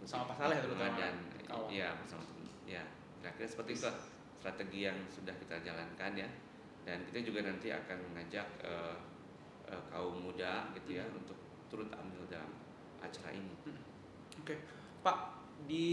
Sama 0.06 0.30
Pak 0.30 0.38
Saleh 0.38 0.58
terutama 0.62 0.94
dan 0.94 1.14
dikawal. 1.34 1.66
iya 1.68 1.98
bersama 1.98 2.22
teman. 2.22 2.46
Ya, 2.66 2.84
kira-kira 3.18 3.48
seperti 3.50 3.72
itu 3.74 3.90
strategi 4.38 4.80
yang 4.86 4.98
sudah 5.10 5.34
kita 5.36 5.62
jalankan 5.62 6.14
ya. 6.14 6.30
Dan 6.86 7.02
kita 7.04 7.26
juga 7.26 7.42
nanti 7.44 7.70
akan 7.70 7.98
mengajak 8.14 8.46
eh, 8.62 8.98
eh, 9.66 9.82
kaum 9.90 10.22
muda 10.22 10.70
gitu 10.78 10.96
ya 10.96 11.06
untuk 11.10 11.34
turut 11.66 11.90
ambil 11.90 12.22
dalam 12.30 12.54
acara 13.02 13.34
ini. 13.34 13.54
Oke, 14.38 14.54
Pak. 15.06 15.18
Di 15.70 15.88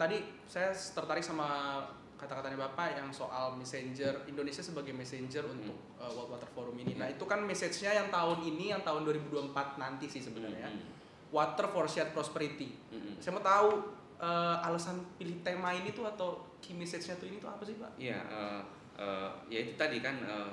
tadi 0.00 0.16
saya 0.48 0.72
tertarik 0.72 1.20
sama 1.20 1.80
kata-katanya 2.18 2.66
Bapak 2.66 2.98
yang 2.98 3.08
soal 3.14 3.54
messenger 3.54 4.26
Indonesia 4.26 4.58
sebagai 4.58 4.90
messenger 4.90 5.46
untuk 5.46 5.76
uh, 6.00 6.10
World 6.10 6.34
Water 6.34 6.50
Forum 6.50 6.74
ini. 6.74 6.98
Nah, 6.98 7.06
Hmm. 7.06 7.14
itu 7.14 7.24
kan 7.28 7.40
message-nya 7.46 7.94
yang 7.94 8.08
tahun 8.10 8.42
ini, 8.42 8.74
yang 8.74 8.82
tahun 8.82 9.06
2024 9.06 9.78
nanti 9.78 10.10
sih 10.10 10.18
sebenarnya. 10.18 10.66
Mm, 10.66 10.82
Water 11.30 11.70
for 11.70 11.86
Shared 11.86 12.10
Prosperity. 12.10 12.74
mm, 12.90 12.98
mm. 12.98 13.14
Saya 13.22 13.38
mau 13.38 13.44
tahu 13.44 13.70
uh, 14.18 14.66
alasan 14.66 14.98
pilih 15.14 15.38
tema 15.46 15.70
ini 15.70 15.94
tuh 15.94 16.10
atau 16.10 16.42
key 16.58 16.74
message-nya 16.74 17.14
tuh 17.14 17.30
ini 17.30 17.38
tuh 17.38 17.46
apa 17.46 17.62
sih, 17.62 17.78
Pak? 17.78 17.94
Iya, 17.94 18.18
eh, 18.18 18.60
eh, 18.98 19.30
ya 19.46 19.58
itu 19.62 19.78
tadi 19.78 20.02
kan 20.02 20.18
eh, 20.18 20.50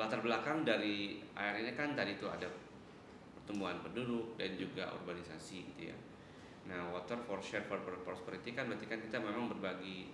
latar 0.00 0.24
belakang 0.24 0.64
dari 0.64 1.20
air 1.36 1.60
ini 1.60 1.76
kan 1.76 1.92
tadi 1.92 2.16
itu 2.16 2.24
ada 2.24 2.48
pertumbuhan 3.36 3.76
penduduk 3.84 4.32
dan 4.40 4.56
juga 4.56 4.88
urbanisasi 4.96 5.76
gitu 5.76 5.92
ya. 5.92 5.96
Nah, 6.66 6.90
water 6.90 7.14
for 7.22 7.38
share 7.38 7.62
for 7.62 7.78
prosperity 7.78 8.50
kan 8.50 8.66
berarti 8.66 8.86
kan 8.90 8.98
kita 8.98 9.22
memang 9.22 9.46
berbagi 9.46 10.10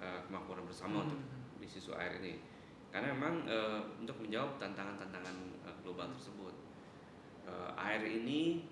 eh, 0.00 0.20
kemakmuran 0.24 0.64
bersama 0.64 1.04
untuk 1.04 1.20
Hmm. 1.20 1.60
di 1.60 1.68
sisu 1.68 1.92
air 1.92 2.16
ini. 2.24 2.40
Karena 2.88 3.12
memang 3.12 3.44
eh, 3.44 3.80
untuk 4.00 4.16
menjawab 4.24 4.56
tantangan-tantangan 4.56 5.36
eh, 5.68 5.76
global 5.84 6.08
tersebut, 6.08 6.56
eh, 7.44 7.70
air 7.76 8.00
ini 8.00 8.64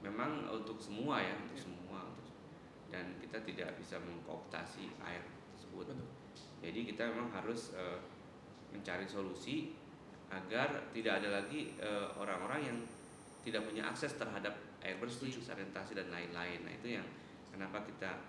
memang 0.00 0.48
untuk 0.48 0.80
semua 0.80 1.20
ya, 1.20 1.36
untuk 1.36 1.56
Ya. 1.56 1.64
semua, 1.68 2.00
untuk 2.08 2.32
dan 2.88 3.12
kita 3.20 3.44
tidak 3.44 3.76
bisa 3.76 4.00
mengkooptasi 4.00 4.88
air 5.04 5.20
tersebut. 5.52 5.92
Betul. 5.92 6.08
Jadi 6.64 6.80
kita 6.88 7.12
memang 7.12 7.28
harus 7.28 7.76
eh, 7.76 8.00
mencari 8.72 9.04
solusi 9.04 9.76
agar 10.32 10.88
tidak 10.90 11.22
ada 11.22 11.44
lagi 11.44 11.78
orang-orang 12.18 12.60
yang 12.66 12.78
tidak 13.46 13.62
punya 13.62 13.86
akses 13.86 14.18
terhadap 14.18 14.50
air 14.84 15.00
bersih, 15.00 15.32
sanitasi 15.32 15.96
dan 15.96 16.12
lain-lain. 16.12 16.60
Nah 16.62 16.72
itu 16.76 17.00
yang 17.00 17.06
kenapa 17.48 17.80
kita 17.88 18.20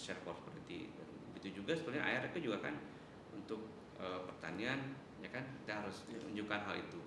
share 0.00 0.18
prosperity. 0.24 0.88
Dan 0.96 1.06
begitu 1.30 1.60
juga 1.62 1.76
sebenarnya 1.76 2.04
air 2.08 2.22
itu 2.32 2.48
juga 2.48 2.64
kan 2.64 2.74
untuk 3.36 3.68
eh, 4.00 4.20
pertanian, 4.24 4.96
ya 5.20 5.28
kan 5.28 5.44
kita 5.62 5.84
harus 5.84 6.08
menunjukkan 6.08 6.60
hal 6.64 6.76
itu. 6.80 7.00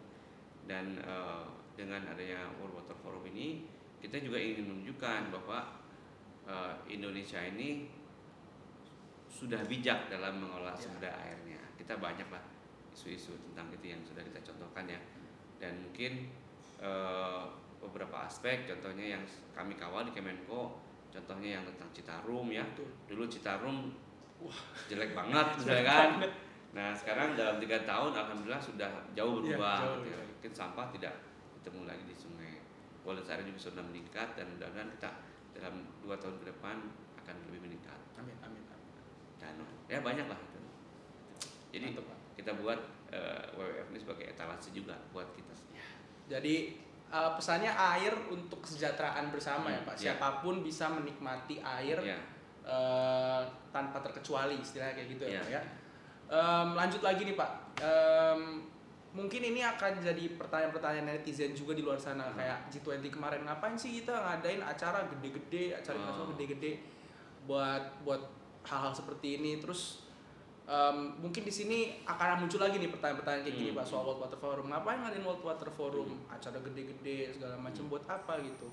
Dan 0.69 1.01
eh, 1.01 1.43
dengan 1.73 2.05
adanya 2.05 2.45
World 2.61 2.83
Water 2.83 2.97
Forum 3.01 3.25
ini, 3.33 3.65
kita 3.97 4.21
juga 4.21 4.37
ingin 4.37 4.69
menunjukkan 4.69 5.33
bahwa 5.33 5.81
eh, 6.45 6.73
Indonesia 6.93 7.41
ini 7.41 7.89
sudah 9.31 9.63
bijak 9.65 10.11
dalam 10.11 10.43
mengolah 10.43 10.75
Ya. 10.77 10.83
sumber 10.85 11.09
airnya. 11.09 11.57
Kita 11.79 11.97
banyak 11.97 12.27
lah 12.29 12.43
isu-isu 12.91 13.33
tentang 13.49 13.71
itu 13.71 13.95
yang 13.95 14.03
sudah 14.03 14.21
kita 14.21 14.39
contohkan 14.53 14.85
ya. 14.85 14.99
Dan 15.57 15.79
mungkin 15.87 16.27
eh, 16.83 17.20
beberapa 18.11 18.27
aspek, 18.27 18.67
contohnya 18.67 19.15
yang 19.15 19.23
kami 19.55 19.79
kawal 19.79 20.03
di 20.03 20.11
Kemenko, 20.11 20.75
contohnya 21.07 21.55
yang 21.55 21.63
tentang 21.63 21.87
Citarum 21.95 22.51
ya. 22.51 22.67
Dulu 23.07 23.23
Citarum 23.31 23.87
jelek 24.91 25.15
banget, 25.15 25.47
misalnya 25.63 25.85
kan. 25.87 26.09
Nah 26.75 26.91
sekarang 26.91 27.39
dalam 27.39 27.55
tiga 27.63 27.79
tahun, 27.87 28.11
alhamdulillah 28.11 28.59
sudah 28.59 29.07
jauh 29.15 29.39
Iya, 29.39 29.55
berubah. 29.55 29.77
jauh 29.79 29.95
gitu 30.03 30.11
ya. 30.11 30.19
berubah. 30.19 30.27
Mungkin 30.35 30.51
sampah 30.51 30.85
tidak 30.91 31.13
ketemu 31.63 31.81
lagi 31.87 32.03
di 32.03 32.15
sungai. 32.19 32.59
Kualitas 32.99 33.31
airnya 33.31 33.47
juga 33.47 33.71
sudah 33.71 33.83
meningkat 33.87 34.27
dan 34.35 34.45
mudah-mudahan 34.51 34.91
kita 34.99 35.09
dalam 35.55 35.75
dua 36.03 36.15
tahun 36.19 36.35
ke 36.43 36.45
depan 36.51 36.75
akan 37.23 37.35
lebih 37.47 37.59
meningkat 37.63 37.99
Amin, 38.19 38.35
amin, 38.43 38.63
amin. 38.71 38.91
dan 39.39 39.55
ya 39.87 39.99
banyak 40.03 40.27
lah 40.27 40.35
itu. 40.37 40.59
Jadi 41.71 41.95
Mantap, 41.95 42.07
kita 42.35 42.51
buat 42.59 42.79
eh, 43.15 43.45
WWF 43.55 43.87
ini 43.95 43.99
sebagai 44.03 44.25
etalase 44.27 44.75
juga 44.75 44.99
buat 45.15 45.31
kita. 45.31 45.55
Jadi 46.27 46.75
uh, 47.11 47.35
pesannya 47.35 47.69
air 47.69 48.09
untuk 48.27 48.59
kesejahteraan 48.61 49.29
bersama 49.29 49.67
ya 49.67 49.77
Hmm, 49.77 49.87
Pak. 49.87 49.95
iya. 49.95 50.03
Siapa 50.09 50.39
pun 50.39 50.59
bisa 50.59 50.87
menikmati 50.87 51.59
air 51.59 51.99
Ya, 52.01 52.17
uh, 52.63 53.41
tanpa 53.69 53.99
terkecuali 54.01 54.57
istilahnya 54.57 54.95
kayak 54.95 55.09
gitu 55.09 55.23
ya 55.25 55.31
Iya. 55.31 55.41
Pak 55.41 55.51
ya. 55.51 55.61
Um, 56.31 56.67
lanjut 56.73 57.01
lagi 57.01 57.21
nih 57.23 57.35
Pak. 57.35 57.51
Um, 57.77 58.63
mungkin 59.11 59.43
ini 59.43 59.59
akan 59.59 59.99
jadi 59.99 60.39
pertanyaan-pertanyaan 60.39 61.03
netizen 61.11 61.51
juga 61.51 61.75
di 61.75 61.83
luar 61.83 61.99
sana 61.99 62.23
Hmm. 62.25 62.39
kayak 62.39 62.71
G20 62.71 63.11
kemarin 63.11 63.43
ngapain 63.43 63.75
sih 63.75 63.99
kita 63.99 64.15
ngadain 64.15 64.63
acara 64.63 65.03
gede-gede, 65.05 65.75
acara 65.75 65.99
Oh. 66.15 66.31
gede-gede 66.31 66.79
buat 67.43 67.83
buat 68.01 68.23
hal-hal 68.63 68.93
seperti 68.93 69.35
ini 69.35 69.57
terus 69.57 70.07
um, 70.65 70.97
mungkin 71.19 71.41
di 71.41 71.49
sini 71.49 71.77
akan 72.03 72.41
muncul 72.41 72.57
lagi 72.57 72.77
nih 72.77 72.89
pertanyaan-pertanyaan 72.89 73.43
kayak 73.43 73.55
gini 73.55 73.69
Hmm. 73.69 73.79
Pak 73.79 73.85
soal 73.85 74.03
World 74.03 74.21
Water 74.21 74.37
Forum. 74.37 74.65
Ngapain 74.67 74.97
ngadain 74.99 75.23
World 75.23 75.41
Water 75.41 75.69
Forum? 75.69 76.09
Acara 76.27 76.57
gede-gede 76.59 77.17
segala 77.31 77.55
macam 77.55 77.83
Hmm. 77.85 77.91
buat 77.91 78.03
apa 78.05 78.33
gitu. 78.39 78.67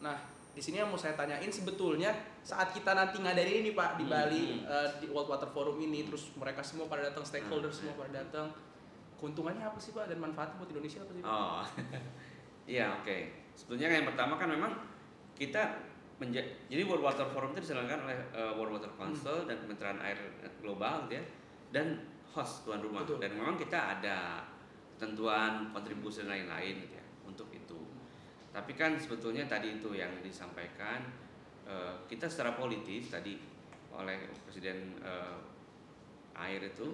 Nah, 0.00 0.16
di 0.52 0.60
sini 0.60 0.76
yang 0.76 0.88
mau 0.88 0.96
saya 0.96 1.14
tanyain 1.14 1.48
sebetulnya 1.48 2.12
saat 2.40 2.70
kita 2.70 2.92
nanti 2.92 3.16
ngadain 3.18 3.62
ini 3.62 3.72
Pak 3.72 3.96
di 3.96 4.04
Hmm, 4.04 4.12
Bali 4.12 4.44
hmm. 4.54 4.66
eh, 4.66 4.88
di 4.98 5.06
World 5.08 5.28
Water 5.28 5.48
Forum 5.48 5.78
ini 5.78 6.04
terus 6.04 6.28
mereka 6.34 6.60
semua 6.60 6.84
pada 6.86 7.04
datang 7.04 7.22
stakeholder 7.22 7.68
Hmm, 7.68 7.78
semua 7.78 7.92
iya. 7.92 8.00
pada 8.00 8.12
datang 8.20 8.46
keuntungannya 9.16 9.62
apa 9.62 9.78
sih 9.78 9.92
Pak 9.92 10.06
dan 10.06 10.18
manfaatnya 10.18 10.56
buat 10.56 10.68
Indonesia 10.68 10.98
apa 10.98 11.10
sih 11.10 11.22
Pak? 11.22 11.30
Oh, 11.30 11.62
Iya 12.74 12.94
oke. 12.94 13.16
Sebetulnya 13.52 13.88
yang 13.92 14.06
pertama 14.06 14.34
kan 14.34 14.46
memang 14.46 14.72
kita 15.32 15.62
menja- 16.22 16.46
jadi 16.70 16.86
World 16.86 17.02
Water 17.02 17.26
Forum 17.26 17.50
itu 17.58 17.66
diselenggarakan 17.66 18.06
oleh 18.06 18.18
uh, 18.30 18.54
World 18.54 18.78
Water 18.78 18.92
Council 18.94 19.42
dan 19.50 19.58
Kementerian 19.58 19.98
Air 19.98 20.18
Global 20.62 21.10
gitu 21.10 21.18
ya 21.18 21.24
dan 21.74 21.98
host 22.30 22.62
tuan 22.62 22.78
rumah 22.78 23.02
Betul. 23.02 23.18
dan 23.18 23.34
memang 23.34 23.58
kita 23.58 23.98
ada 23.98 24.46
ketentuan 24.94 25.74
kontribusi 25.74 26.22
dan 26.22 26.38
lain-lain 26.38 26.86
gitu 26.86 26.94
ya 26.94 27.06
untuk 27.26 27.50
itu. 27.50 27.80
Tapi 28.54 28.78
kan 28.78 28.94
sebetulnya 28.94 29.50
tadi 29.50 29.82
itu 29.82 29.90
yang 29.98 30.22
disampaikan 30.22 31.02
uh, 31.66 32.06
kita 32.06 32.30
secara 32.30 32.54
politis 32.54 33.10
tadi 33.10 33.34
oleh 33.90 34.30
Presiden 34.46 34.94
uh, 35.02 35.42
air 36.38 36.62
itu 36.62 36.86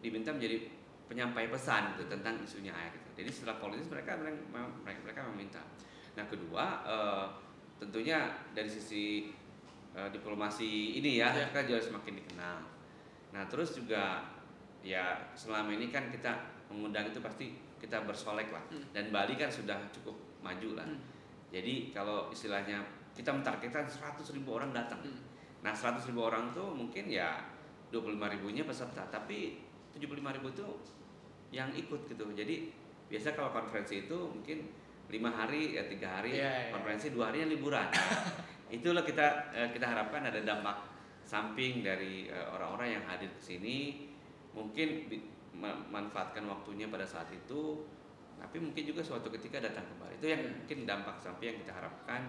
diminta 0.00 0.30
menjadi 0.30 0.70
penyampai 1.06 1.48
pesan 1.50 1.96
gitu, 1.96 2.06
tentang 2.10 2.38
isunya 2.42 2.72
air 2.72 2.92
itu. 2.94 3.10
Jadi 3.22 3.30
setelah 3.32 3.58
politis 3.58 3.90
mereka 3.90 4.18
mereka 4.18 5.00
mereka 5.02 5.20
meminta. 5.32 5.62
Nah 6.16 6.24
kedua 6.26 6.64
eh, 6.82 7.26
tentunya 7.76 8.18
dari 8.52 8.68
sisi 8.68 9.28
eh, 9.92 10.08
diplomasi 10.12 10.98
ini 11.00 11.20
ya 11.20 11.32
Ya. 11.32 11.48
kita 11.48 11.64
juga 11.66 11.80
semakin 11.82 12.14
dikenal. 12.20 12.58
Nah 13.32 13.42
terus 13.48 13.72
juga 13.72 14.24
ya 14.80 15.16
selama 15.32 15.72
ini 15.72 15.88
kan 15.88 16.08
kita 16.08 16.32
mengundang 16.68 17.08
itu 17.08 17.18
pasti 17.20 17.52
kita 17.76 18.04
bersolek 18.04 18.48
lah 18.50 18.62
Hmm. 18.72 18.84
dan 18.92 19.12
Bali 19.12 19.36
kan 19.36 19.48
sudah 19.48 19.76
cukup 19.92 20.16
maju 20.40 20.76
lah. 20.76 20.86
Hmm. 20.88 21.00
Jadi 21.52 21.92
kalau 21.92 22.28
istilahnya 22.28 22.80
kita 23.12 23.32
mentargetkan 23.32 23.88
100 23.88 24.20
ribu 24.32 24.56
orang 24.56 24.72
datang. 24.72 25.00
Hmm. 25.00 25.20
Nah 25.64 25.72
100 25.72 26.04
ribu 26.08 26.24
orang 26.24 26.52
tuh 26.52 26.72
mungkin 26.72 27.08
ya 27.08 27.40
25 27.88 28.18
ribunya 28.28 28.66
peserta 28.66 29.06
tapi 29.08 29.62
75 29.94 30.36
ribu 30.36 30.48
itu 30.52 30.66
yang 31.48 31.70
ikut 31.72 32.04
gitu 32.04 32.26
jadi 32.34 32.68
biasa 33.06 33.32
kalau 33.32 33.54
konferensi 33.54 34.04
itu 34.04 34.18
mungkin 34.18 34.66
lima 35.06 35.30
hari 35.30 35.74
ya 35.74 35.86
tiga 35.86 36.18
hari 36.18 36.34
Iya, 36.34 36.50
iya. 36.50 36.70
konferensi 36.74 37.10
dua 37.10 37.30
hari 37.30 37.42
yang 37.42 37.50
liburan 37.50 37.86
itulah 38.76 39.02
kita 39.02 39.26
eh, 39.52 39.68
kita 39.70 39.86
harapkan 39.86 40.22
ada 40.22 40.40
dampak 40.40 40.82
samping 41.22 41.80
dari 41.80 42.26
eh, 42.26 42.46
orang-orang 42.48 42.98
yang 42.98 43.04
hadir 43.06 43.30
ke 43.30 43.42
sini 43.44 44.06
mungkin 44.50 45.06
bi- 45.06 45.22
ma- 45.54 45.78
manfaatkan 45.86 46.42
waktunya 46.44 46.86
pada 46.86 47.04
saat 47.04 47.30
itu 47.30 47.86
tapi 48.36 48.58
mungkin 48.58 48.84
juga 48.84 49.00
suatu 49.00 49.30
ketika 49.30 49.58
datang 49.58 49.86
kembali 49.86 50.18
itu 50.18 50.26
yang 50.26 50.42
Iya. 50.42 50.52
mungkin 50.52 50.78
dampak 50.84 51.16
samping 51.18 51.54
yang 51.54 51.58
kita 51.62 51.72
harapkan 51.72 52.20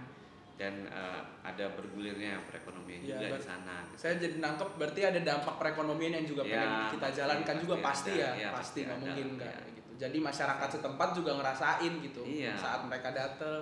dan 0.57 0.73
eh, 0.89 1.21
ada 1.45 1.65
bergulirnya 1.77 2.41
perekonomian 2.49 3.05
Iya, 3.05 3.13
juga 3.13 3.37
di 3.37 3.45
sana 3.45 3.75
gitu. 3.85 3.95
Saya 4.01 4.13
jadi 4.17 4.35
nangkep 4.41 4.69
berarti 4.73 5.01
ada 5.05 5.19
dampak 5.21 5.55
perekonomian 5.61 6.11
yang 6.17 6.25
juga 6.25 6.41
Ya, 6.41 6.49
pengen 6.57 6.71
kita 6.91 7.05
pasti, 7.05 7.17
jalankan 7.21 7.55
juga 7.61 7.75
pasti 7.77 7.85
pasti 7.85 8.11
ada. 8.11 8.17
ya, 8.17 8.29
Iya, 8.33 8.49
pasti 8.49 8.57
pasti 8.57 8.79
nggak 8.81 8.97
mungkin 8.97 9.25
iya. 9.27 9.35
nggak 9.37 9.55
gitu. 9.71 9.91
Jadi 9.97 10.17
masyarakat 10.19 10.69
setempat 10.71 11.09
juga 11.13 11.31
ngerasain 11.37 11.93
gitu 12.01 12.21
Iya. 12.25 12.53
saat 12.57 12.81
mereka 12.83 13.09
datang. 13.13 13.61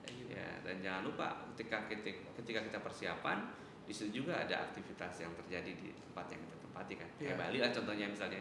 Kayak 0.00 0.14
gitu. 0.14 0.30
Ya, 0.32 0.48
dan 0.62 0.76
jangan 0.78 1.02
lupa 1.02 1.26
ketika 1.50 1.76
kita, 1.86 2.10
ketika 2.38 2.60
kita 2.62 2.78
persiapan 2.78 3.38
di 3.84 3.92
situ 3.92 4.22
juga 4.22 4.38
ada 4.38 4.64
aktivitas 4.64 5.12
yang 5.18 5.34
terjadi 5.36 5.70
di 5.74 5.90
tempat 5.92 6.30
yang 6.30 6.40
kita 6.40 6.56
tempati 6.62 6.94
kan. 6.94 7.08
Iya. 7.12 7.26
Kayak 7.26 7.38
Bali 7.42 7.58
lah 7.58 7.70
contohnya 7.74 8.06
misalnya. 8.06 8.40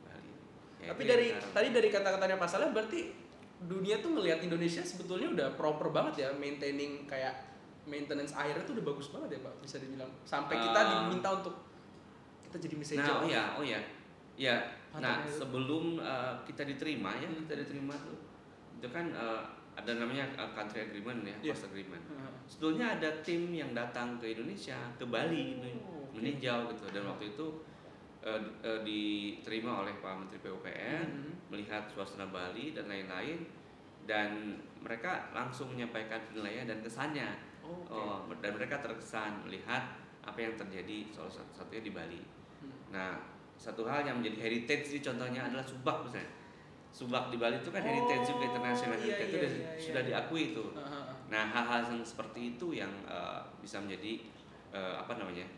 Bali. 0.00 0.30
Ya, 0.78 0.86
Tapi 0.94 1.02
dari 1.04 1.26
kita 1.28 1.46
tadi 1.50 1.68
dari 1.70 1.88
kata-katanya 1.90 2.36
Pak 2.38 2.48
Saleh 2.48 2.70
berarti 2.70 3.00
dunia 3.64 3.98
tuh 3.98 4.12
ngelihat 4.12 4.40
Indonesia 4.40 4.80
sebetulnya 4.80 5.28
udah 5.30 5.48
proper 5.54 5.88
banget 5.88 6.14
ya 6.18 6.28
maintaining 6.32 7.04
kayak 7.04 7.32
maintenance 7.84 8.32
airnya 8.32 8.60
tuh 8.62 8.76
udah 8.76 8.86
bagus 8.86 9.08
banget 9.08 9.36
ya 9.36 9.40
Pak 9.42 9.54
bisa 9.60 9.76
dibilang. 9.78 10.08
Sampai 10.22 10.56
kita 10.56 10.78
Ah. 10.78 10.88
diminta 11.04 11.28
untuk 11.34 11.54
kita 12.42 12.56
jadi 12.60 12.74
messenger. 12.74 13.04
Nah, 13.04 13.20
oh 13.20 13.28
ya, 13.28 13.44
oh 13.56 13.64
ya. 13.64 13.80
Ya, 14.34 14.56
nah 14.92 15.22
sebelum 15.22 15.96
uh, 15.96 16.34
kita 16.42 16.64
diterima 16.64 17.14
ya, 17.14 17.24
Hmm. 17.24 17.46
kita 17.46 17.54
diterima 17.56 17.94
tuh 17.94 18.18
itu 18.74 18.88
kan 18.88 19.06
uh, 19.10 19.46
ada 19.72 19.94
namanya 19.94 20.26
uh, 20.34 20.50
country 20.50 20.82
agreement 20.82 21.22
ya, 21.22 21.36
Iya. 21.40 21.52
host 21.52 21.66
agreement. 21.66 22.02
Heeh. 22.02 22.30
Sebetulnya 22.44 22.98
ada 22.98 23.10
tim 23.22 23.48
yang 23.48 23.70
datang 23.70 24.18
ke 24.18 24.34
Indonesia, 24.34 24.74
ke 24.98 25.06
Bali 25.06 25.54
Oh, 25.78 26.10
oke. 26.10 26.18
meninjau 26.18 26.66
gitu 26.68 26.84
dan 26.90 27.06
waktu 27.06 27.30
itu 27.30 27.46
uh, 28.24 28.40
uh, 28.60 28.80
diterima 28.82 29.84
oleh 29.84 29.94
Pak 30.00 30.14
Menteri 30.16 30.40
PUPR 30.40 31.04
Mhm. 31.04 31.52
melihat 31.52 31.84
suasana 31.86 32.26
Bali 32.26 32.72
dan 32.72 32.88
lain-lain 32.88 33.44
dan 34.04 34.56
mereka 34.80 35.32
langsung 35.32 35.72
menyampaikan 35.72 36.20
penilaian 36.26 36.64
dan 36.64 36.80
kesannya 36.80 37.30
Oh, 37.64 37.80
oke. 37.80 37.96
oh, 37.96 38.18
dan 38.44 38.52
mereka 38.52 38.76
terkesan 38.76 39.40
melihat 39.44 39.96
apa 40.20 40.36
yang 40.36 40.52
terjadi 40.52 41.08
salah 41.08 41.32
satu 41.32 41.48
satunya 41.54 41.80
di 41.80 41.92
Bali. 41.92 42.20
Hmm. 42.60 42.72
Nah 42.92 43.16
satu 43.56 43.84
hal 43.84 44.04
yang 44.04 44.20
menjadi 44.20 44.44
heritage 44.44 44.92
ini 44.92 45.00
contohnya 45.00 45.48
adalah 45.48 45.64
subak 45.64 46.04
misalnya. 46.04 46.28
Subak 46.92 47.32
di 47.32 47.40
Bali 47.40 47.56
itu 47.56 47.72
kan 47.72 47.80
heritage 47.80 48.28
juga 48.28 48.44
internasional 48.46 48.96
iya, 49.00 49.16
heritage 49.16 49.30
itu 49.30 49.36
iya, 49.36 49.48
sudah- 49.48 49.72
iya, 49.72 49.80
sudah 49.80 50.02
iya. 50.04 50.08
diakui 50.12 50.42
itu. 50.52 50.64
Heeh. 50.76 51.04
Nah 51.32 51.44
hal-hal 51.48 51.80
yang 51.88 52.04
seperti 52.04 52.40
itu 52.54 52.66
yang 52.76 52.92
eh, 53.08 53.40
bisa 53.58 53.80
menjadi 53.80 54.12
eh, 54.70 54.94
apa 55.00 55.12
namanya 55.16 55.48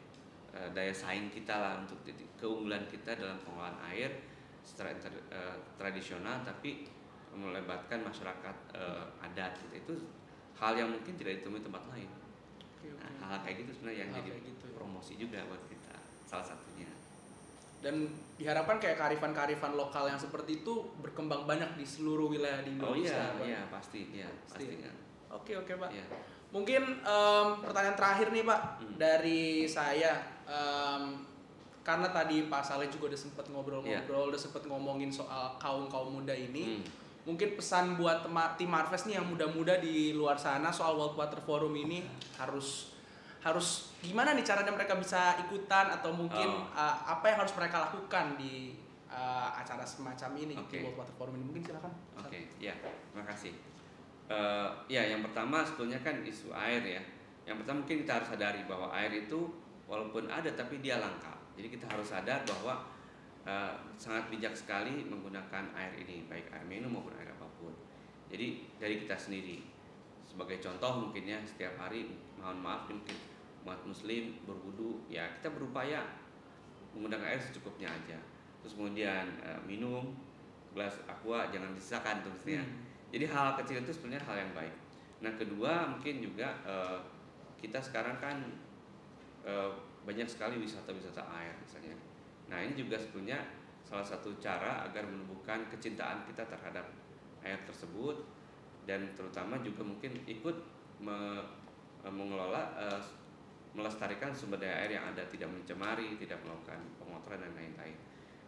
eh, 0.57 0.69
daya 0.73 0.90
saing 0.90 1.29
kita 1.29 1.53
lah 1.53 1.73
untuk 1.79 2.01
titik- 2.03 2.33
keunggulan 2.35 2.83
kita 2.87 3.12
dalam 3.12 3.37
pengelolaan 3.38 3.77
air 3.87 4.09
secara 4.61 4.90
inter- 4.90 5.29
eh, 5.29 5.57
tradisional 5.77 6.40
tapi 6.42 6.88
melibatkan 7.31 8.01
masyarakat 8.01 8.57
eh, 8.73 9.05
adat 9.21 9.53
gitu 9.61 9.75
itu 9.77 9.95
hal 10.57 10.73
yang 10.73 10.88
mungkin 10.88 11.12
tidak 11.14 11.38
ditemui 11.38 11.61
tempat 11.61 11.85
lain. 11.87 12.09
Oke. 12.73 12.88
Nah, 12.90 13.12
hal 13.29 13.38
kayak 13.40 13.57
gitu 13.61 13.71
sebenarnya 13.75 14.01
yang 14.03 14.11
Hal 14.11 14.21
jadi 14.23 14.40
gitu. 14.42 14.66
promosi 14.73 15.12
juga 15.14 15.45
buat 15.45 15.61
kita 15.66 15.92
salah 16.25 16.47
satunya. 16.47 16.88
Dan 17.77 18.09
diharapkan 18.35 18.81
kayak 18.81 18.97
kearifan-kearifan 18.97 19.77
lokal 19.77 20.09
yang 20.09 20.16
seperti 20.16 20.64
itu 20.64 20.75
berkembang 20.99 21.45
banyak 21.45 21.77
di 21.77 21.85
seluruh 21.85 22.33
wilayah 22.33 22.64
di 22.64 22.73
Oh 22.75 22.97
Indonesia. 22.97 23.12
iya, 23.12 23.29
Pak. 23.31 23.45
iya 23.45 23.61
pasti, 23.69 24.01
iya 24.11 24.29
Pasti. 24.42 24.64
pasti. 24.64 24.75
ya. 24.81 24.92
Oke 25.29 25.53
oke 25.55 25.73
Pak. 25.77 25.90
Iya. 25.92 26.07
Mungkin 26.57 26.83
em, 26.97 27.47
pertanyaan 27.61 27.92
terakhir 27.95 28.33
nih 28.33 28.42
Pak 28.42 28.61
Hmm. 28.81 28.97
dari 28.97 29.42
saya. 29.69 30.16
Em, 30.42 31.21
karena 31.83 32.09
tadi 32.09 32.49
Pak 32.49 32.64
Saleh 32.64 32.88
juga 32.88 33.12
udah 33.12 33.21
sempet 33.21 33.45
ngobrol-ngobrol, 33.47 34.33
udah 34.33 34.40
sempet 34.40 34.64
ngomongin 34.64 35.12
soal 35.12 35.53
kaum 35.57 35.85
kaum 35.87 36.16
muda 36.16 36.33
ini. 36.33 36.81
Hmm. 36.81 36.85
Mungkin 37.27 37.55
pesan 37.55 37.95
buat 37.95 38.25
tim 38.57 38.66
Marves 38.66 39.05
nih 39.05 39.19
yang 39.19 39.27
muda-muda 39.27 39.77
di 39.77 40.14
luar 40.14 40.35
sana 40.35 40.71
soal 40.71 40.95
World 40.95 41.14
Water 41.14 41.38
Forum 41.38 41.75
ini 41.75 42.01
harus 42.35 42.95
harus 43.42 43.95
gimana 44.01 44.33
nih 44.33 44.42
caranya 44.42 44.71
mereka 44.71 44.95
bisa 44.97 45.38
ikutan 45.38 45.87
atau 45.88 46.11
mungkin 46.11 46.49
Oh. 46.49 46.66
uh, 46.73 46.97
apa 47.05 47.27
yang 47.29 47.38
harus 47.38 47.55
mereka 47.55 47.79
lakukan 47.81 48.35
di 48.35 48.75
uh, 49.07 49.51
acara 49.53 49.83
semacam 49.83 50.31
ini 50.37 50.55
di 50.66 50.77
World 50.81 50.99
Water 50.99 51.14
Forum 51.14 51.35
ini 51.35 51.45
mungkin 51.45 51.62
silakan. 51.62 51.92
Oke, 52.16 52.51
ya, 52.59 52.75
terima 52.81 53.23
kasih. 53.25 53.55
Eh, 54.27 54.69
ya, 54.91 55.07
yang 55.07 55.23
pertama 55.23 55.62
sebetulnya 55.62 56.03
kan 56.03 56.19
isu 56.27 56.51
air 56.51 56.83
ya. 56.83 57.03
Yang 57.47 57.62
pertama 57.62 57.87
mungkin 57.87 58.03
kita 58.03 58.12
harus 58.19 58.29
sadari 58.35 58.67
bahwa 58.67 58.91
air 58.91 59.12
itu 59.15 59.39
walaupun 59.87 60.27
ada 60.27 60.51
tapi 60.51 60.83
dia 60.83 60.99
langka. 60.99 61.31
Jadi 61.55 61.71
kita 61.71 61.87
harus 61.87 62.11
sadar 62.11 62.43
bahwa 62.43 62.83
eh, 63.47 63.75
sangat 63.95 64.27
bijak 64.27 64.51
sekali 64.59 65.07
menggunakan 65.07 65.71
air 65.79 65.95
ini, 66.03 66.27
baik 66.27 66.51
air 66.51 66.67
minum 66.67 66.91
maupun 66.99 67.15
air 67.15 67.31
apa 67.31 67.47
pun. 67.62 67.71
Jadi 68.27 68.67
dari 68.83 68.99
kita 69.07 69.15
sendiri, 69.15 69.62
sebagai 70.27 70.59
contoh 70.59 71.07
mungkin 71.07 71.23
ya 71.23 71.39
setiap 71.47 71.79
hari, 71.79 72.11
mohon 72.35 72.59
maaf 72.59 72.91
mungkin 72.91 73.15
umat 73.62 73.79
muslim 73.87 74.35
berwudu, 74.43 75.07
ya 75.07 75.31
kita 75.39 75.55
berupaya 75.55 76.03
menggunakan 76.99 77.31
air 77.31 77.39
secukupnya 77.39 77.87
aja. 77.95 78.19
Terus 78.59 78.75
kemudian 78.75 79.39
eh, 79.47 79.61
minum 79.62 80.19
gelas 80.75 80.99
aqua 81.07 81.47
jangan 81.55 81.71
disisakan 81.79 82.27
mestinya. 82.27 82.67
Hmm. 82.67 82.96
Jadi 83.14 83.25
hal 83.31 83.55
kecil 83.59 83.83
itu 83.83 83.92
sebenarnya 83.95 84.25
hal 84.27 84.37
yang 84.47 84.53
baik. 84.53 84.75
Nah 85.23 85.33
kedua 85.38 85.87
mungkin 85.88 86.21
juga 86.21 86.49
eh, 86.66 86.99
kita 87.61 87.79
sekarang 87.79 88.19
kan 88.19 88.37
eh, 89.47 89.71
banyak 90.07 90.27
sekali 90.27 90.59
wisata-wisata 90.62 91.23
air 91.35 91.55
misalnya. 91.62 91.95
Nah 92.47 92.62
ini 92.62 92.79
juga 92.79 92.99
sebetulnya 92.99 93.42
salah 93.87 94.07
satu 94.07 94.35
cara 94.42 94.83
agar 94.87 95.07
menumbuhkan 95.07 95.66
kecintaan 95.71 96.27
kita 96.27 96.42
terhadap 96.47 96.87
air 97.47 97.59
tersebut 97.62 98.19
dan 98.87 99.14
terutama 99.14 99.59
juga 99.62 99.87
mungkin 99.87 100.14
ikut 100.27 100.57
me- 101.03 101.47
eh, 102.03 102.12
mengelola 102.12 102.75
eh, 102.79 103.03
melestarikan 103.77 104.33
sumber 104.33 104.57
daya 104.57 104.88
air 104.88 104.97
yang 104.97 105.05
ada 105.12 105.21
tidak 105.29 105.53
mencemari, 105.53 106.16
tidak 106.16 106.40
melakukan 106.40 106.81
pengotoran 106.97 107.45
dan 107.45 107.53
lain-lain. 107.53 107.97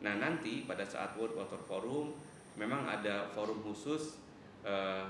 Nah 0.01 0.16
nanti 0.16 0.64
pada 0.64 0.81
saat 0.87 1.12
World 1.21 1.37
Water 1.37 1.61
Forum 1.61 2.16
memang 2.57 2.88
ada 2.88 3.29
forum 3.29 3.61
khusus 3.61 4.16
eh, 4.69 5.05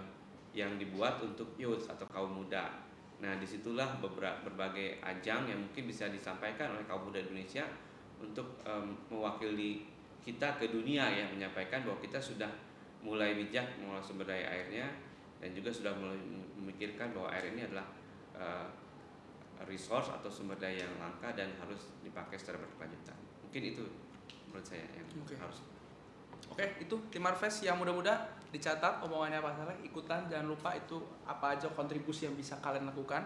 yang 0.55 0.79
dibuat 0.79 1.18
untuk 1.21 1.53
youth 1.59 1.90
atau 1.90 2.07
kaum 2.09 2.31
muda. 2.42 2.71
Nah 3.18 3.35
di 3.37 3.47
situlah 3.47 3.99
beberapa 3.99 4.47
berbagai 4.47 5.03
ajang 5.03 5.51
yang 5.51 5.59
mungkin 5.59 5.90
bisa 5.90 6.07
disampaikan 6.09 6.79
oleh 6.79 6.87
kaum 6.87 7.11
muda 7.11 7.18
Indonesia 7.18 7.66
untuk 8.18 8.59
em, 8.62 8.94
mewakili 9.11 9.87
kita 10.23 10.59
ke 10.59 10.71
dunia 10.71 11.07
ya 11.11 11.27
menyampaikan 11.31 11.87
bahwa 11.87 11.99
kita 12.03 12.18
sudah 12.18 12.51
mulai 13.03 13.38
bijak 13.38 13.79
mengelola 13.79 14.03
sumber 14.03 14.27
daya 14.27 14.47
airnya 14.51 14.87
dan 15.38 15.55
juga 15.55 15.71
sudah 15.71 15.94
mulai 15.94 16.18
memikirkan 16.59 17.14
bahwa 17.14 17.31
air 17.31 17.55
ini 17.55 17.62
adalah 17.66 17.87
eh, 18.35 18.66
resource 19.66 20.14
atau 20.14 20.31
sumber 20.31 20.59
daya 20.59 20.87
yang 20.87 20.94
langka 20.99 21.35
dan 21.35 21.51
harus 21.59 21.90
dipakai 22.03 22.38
secara 22.38 22.62
berkelanjutan. 22.62 23.18
Mungkin 23.42 23.62
itu 23.75 23.85
menurut 24.51 24.66
saya 24.66 24.87
yang 24.94 25.07
Oke. 25.23 25.35
harus 25.35 25.62
Oke, 26.50 26.64
itu 26.80 26.94
tim 27.08 27.22
Marves 27.22 27.62
yang 27.62 27.76
muda-muda 27.78 28.26
dicatat 28.48 29.04
omongannya 29.04 29.44
Pak 29.44 29.54
Saleh, 29.61 29.76
ikutan 29.84 30.24
jangan 30.26 30.48
lupa 30.48 30.72
itu 30.72 30.96
apa 31.28 31.52
aja 31.52 31.68
kontribusi 31.76 32.24
yang 32.24 32.34
bisa 32.34 32.56
kalian 32.64 32.88
lakukan. 32.88 33.20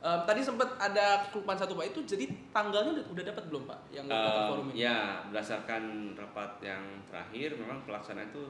Em, 0.00 0.20
tadi 0.24 0.40
sempat 0.44 0.76
ada 0.80 1.20
kelupaan 1.32 1.56
satu 1.56 1.76
Pak, 1.76 1.92
itu 1.92 2.00
jadi 2.04 2.24
tanggalnya 2.52 2.96
udah, 3.00 3.04
udah 3.12 3.24
dapat 3.24 3.44
belum 3.52 3.62
Pak 3.68 3.78
yang 3.92 4.04
Um, 4.08 4.48
Forum 4.52 4.68
ini? 4.72 4.84
ya, 4.84 5.24
berdasarkan 5.28 5.82
rapat 6.16 6.50
yang 6.60 6.82
terakhir 7.08 7.56
memang 7.56 7.84
pelaksanaan 7.84 8.28
itu 8.28 8.44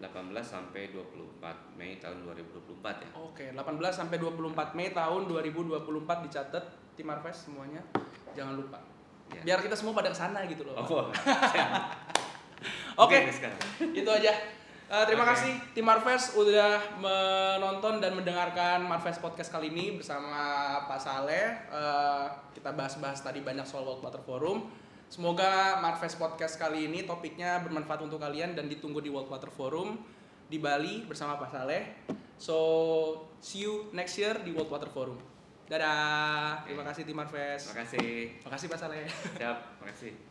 18 0.00 0.32
sampai 0.40 0.88
24 0.96 1.76
Mei 1.76 2.00
tahun 2.00 2.24
2024 2.24 3.04
ya. 3.04 3.08
Oke, 3.20 3.52
18 3.52 3.92
sampai 3.92 4.16
24 4.16 4.72
Mei 4.72 4.96
tahun 4.96 5.28
2024 5.28 6.24
dicatat 6.24 6.64
tim 6.96 7.04
Marves 7.04 7.36
semuanya. 7.36 7.84
Jangan 8.32 8.56
lupa. 8.56 8.80
Ya. 9.28 9.44
Biar 9.44 9.60
kita 9.60 9.76
semua 9.76 9.92
pada 9.92 10.08
ke 10.08 10.16
sana 10.16 10.42
gitu 10.48 10.64
loh. 10.64 10.74
Oh, 10.74 11.12
Oke, 13.00 13.16
sekarang. 13.32 13.60
itu 13.96 14.10
aja. 14.10 14.32
Eh, 14.90 15.04
terima 15.06 15.22
Oke. 15.22 15.38
kasih 15.38 15.54
tim 15.70 15.86
Marves 15.86 16.34
udah 16.34 16.98
menonton 16.98 18.02
dan 18.02 18.10
mendengarkan 18.10 18.82
Marves 18.82 19.22
podcast 19.22 19.54
kali 19.54 19.70
ini 19.70 19.94
bersama 19.94 20.34
Pak 20.90 20.98
Saleh. 20.98 21.62
Eh, 21.70 22.26
kita 22.58 22.74
bahas-bahas 22.74 23.22
tadi 23.22 23.38
banyak 23.38 23.62
soal 23.62 23.86
World 23.86 24.02
Water 24.02 24.18
Forum. 24.26 24.66
Semoga 25.06 25.78
Marves 25.78 26.18
podcast 26.18 26.58
kali 26.58 26.90
ini 26.90 27.06
topiknya 27.06 27.62
bermanfaat 27.62 28.02
untuk 28.02 28.18
kalian 28.18 28.58
dan 28.58 28.66
ditunggu 28.66 28.98
di 28.98 29.14
World 29.14 29.30
Water 29.30 29.50
Forum 29.54 29.94
di 30.50 30.58
Bali 30.58 31.06
bersama 31.06 31.38
Pak 31.38 31.50
Saleh. 31.54 31.82
So, 32.34 32.56
see 33.38 33.62
you 33.62 33.94
next 33.94 34.18
year 34.18 34.42
di 34.42 34.50
World 34.50 34.74
Water 34.74 34.90
Forum. 34.90 35.22
Dadah. 35.70 36.66
Terima 36.66 36.82
kasih 36.82 37.06
tim 37.06 37.14
Marves. 37.14 37.62
Terima 37.62 37.86
kasih. 37.86 38.10
Terima 38.42 38.50
kasih 38.58 38.66
Pak 38.66 38.78
Saleh. 38.82 39.06
Siap, 39.38 39.58
terima 39.78 39.86
kasih. 39.94 40.29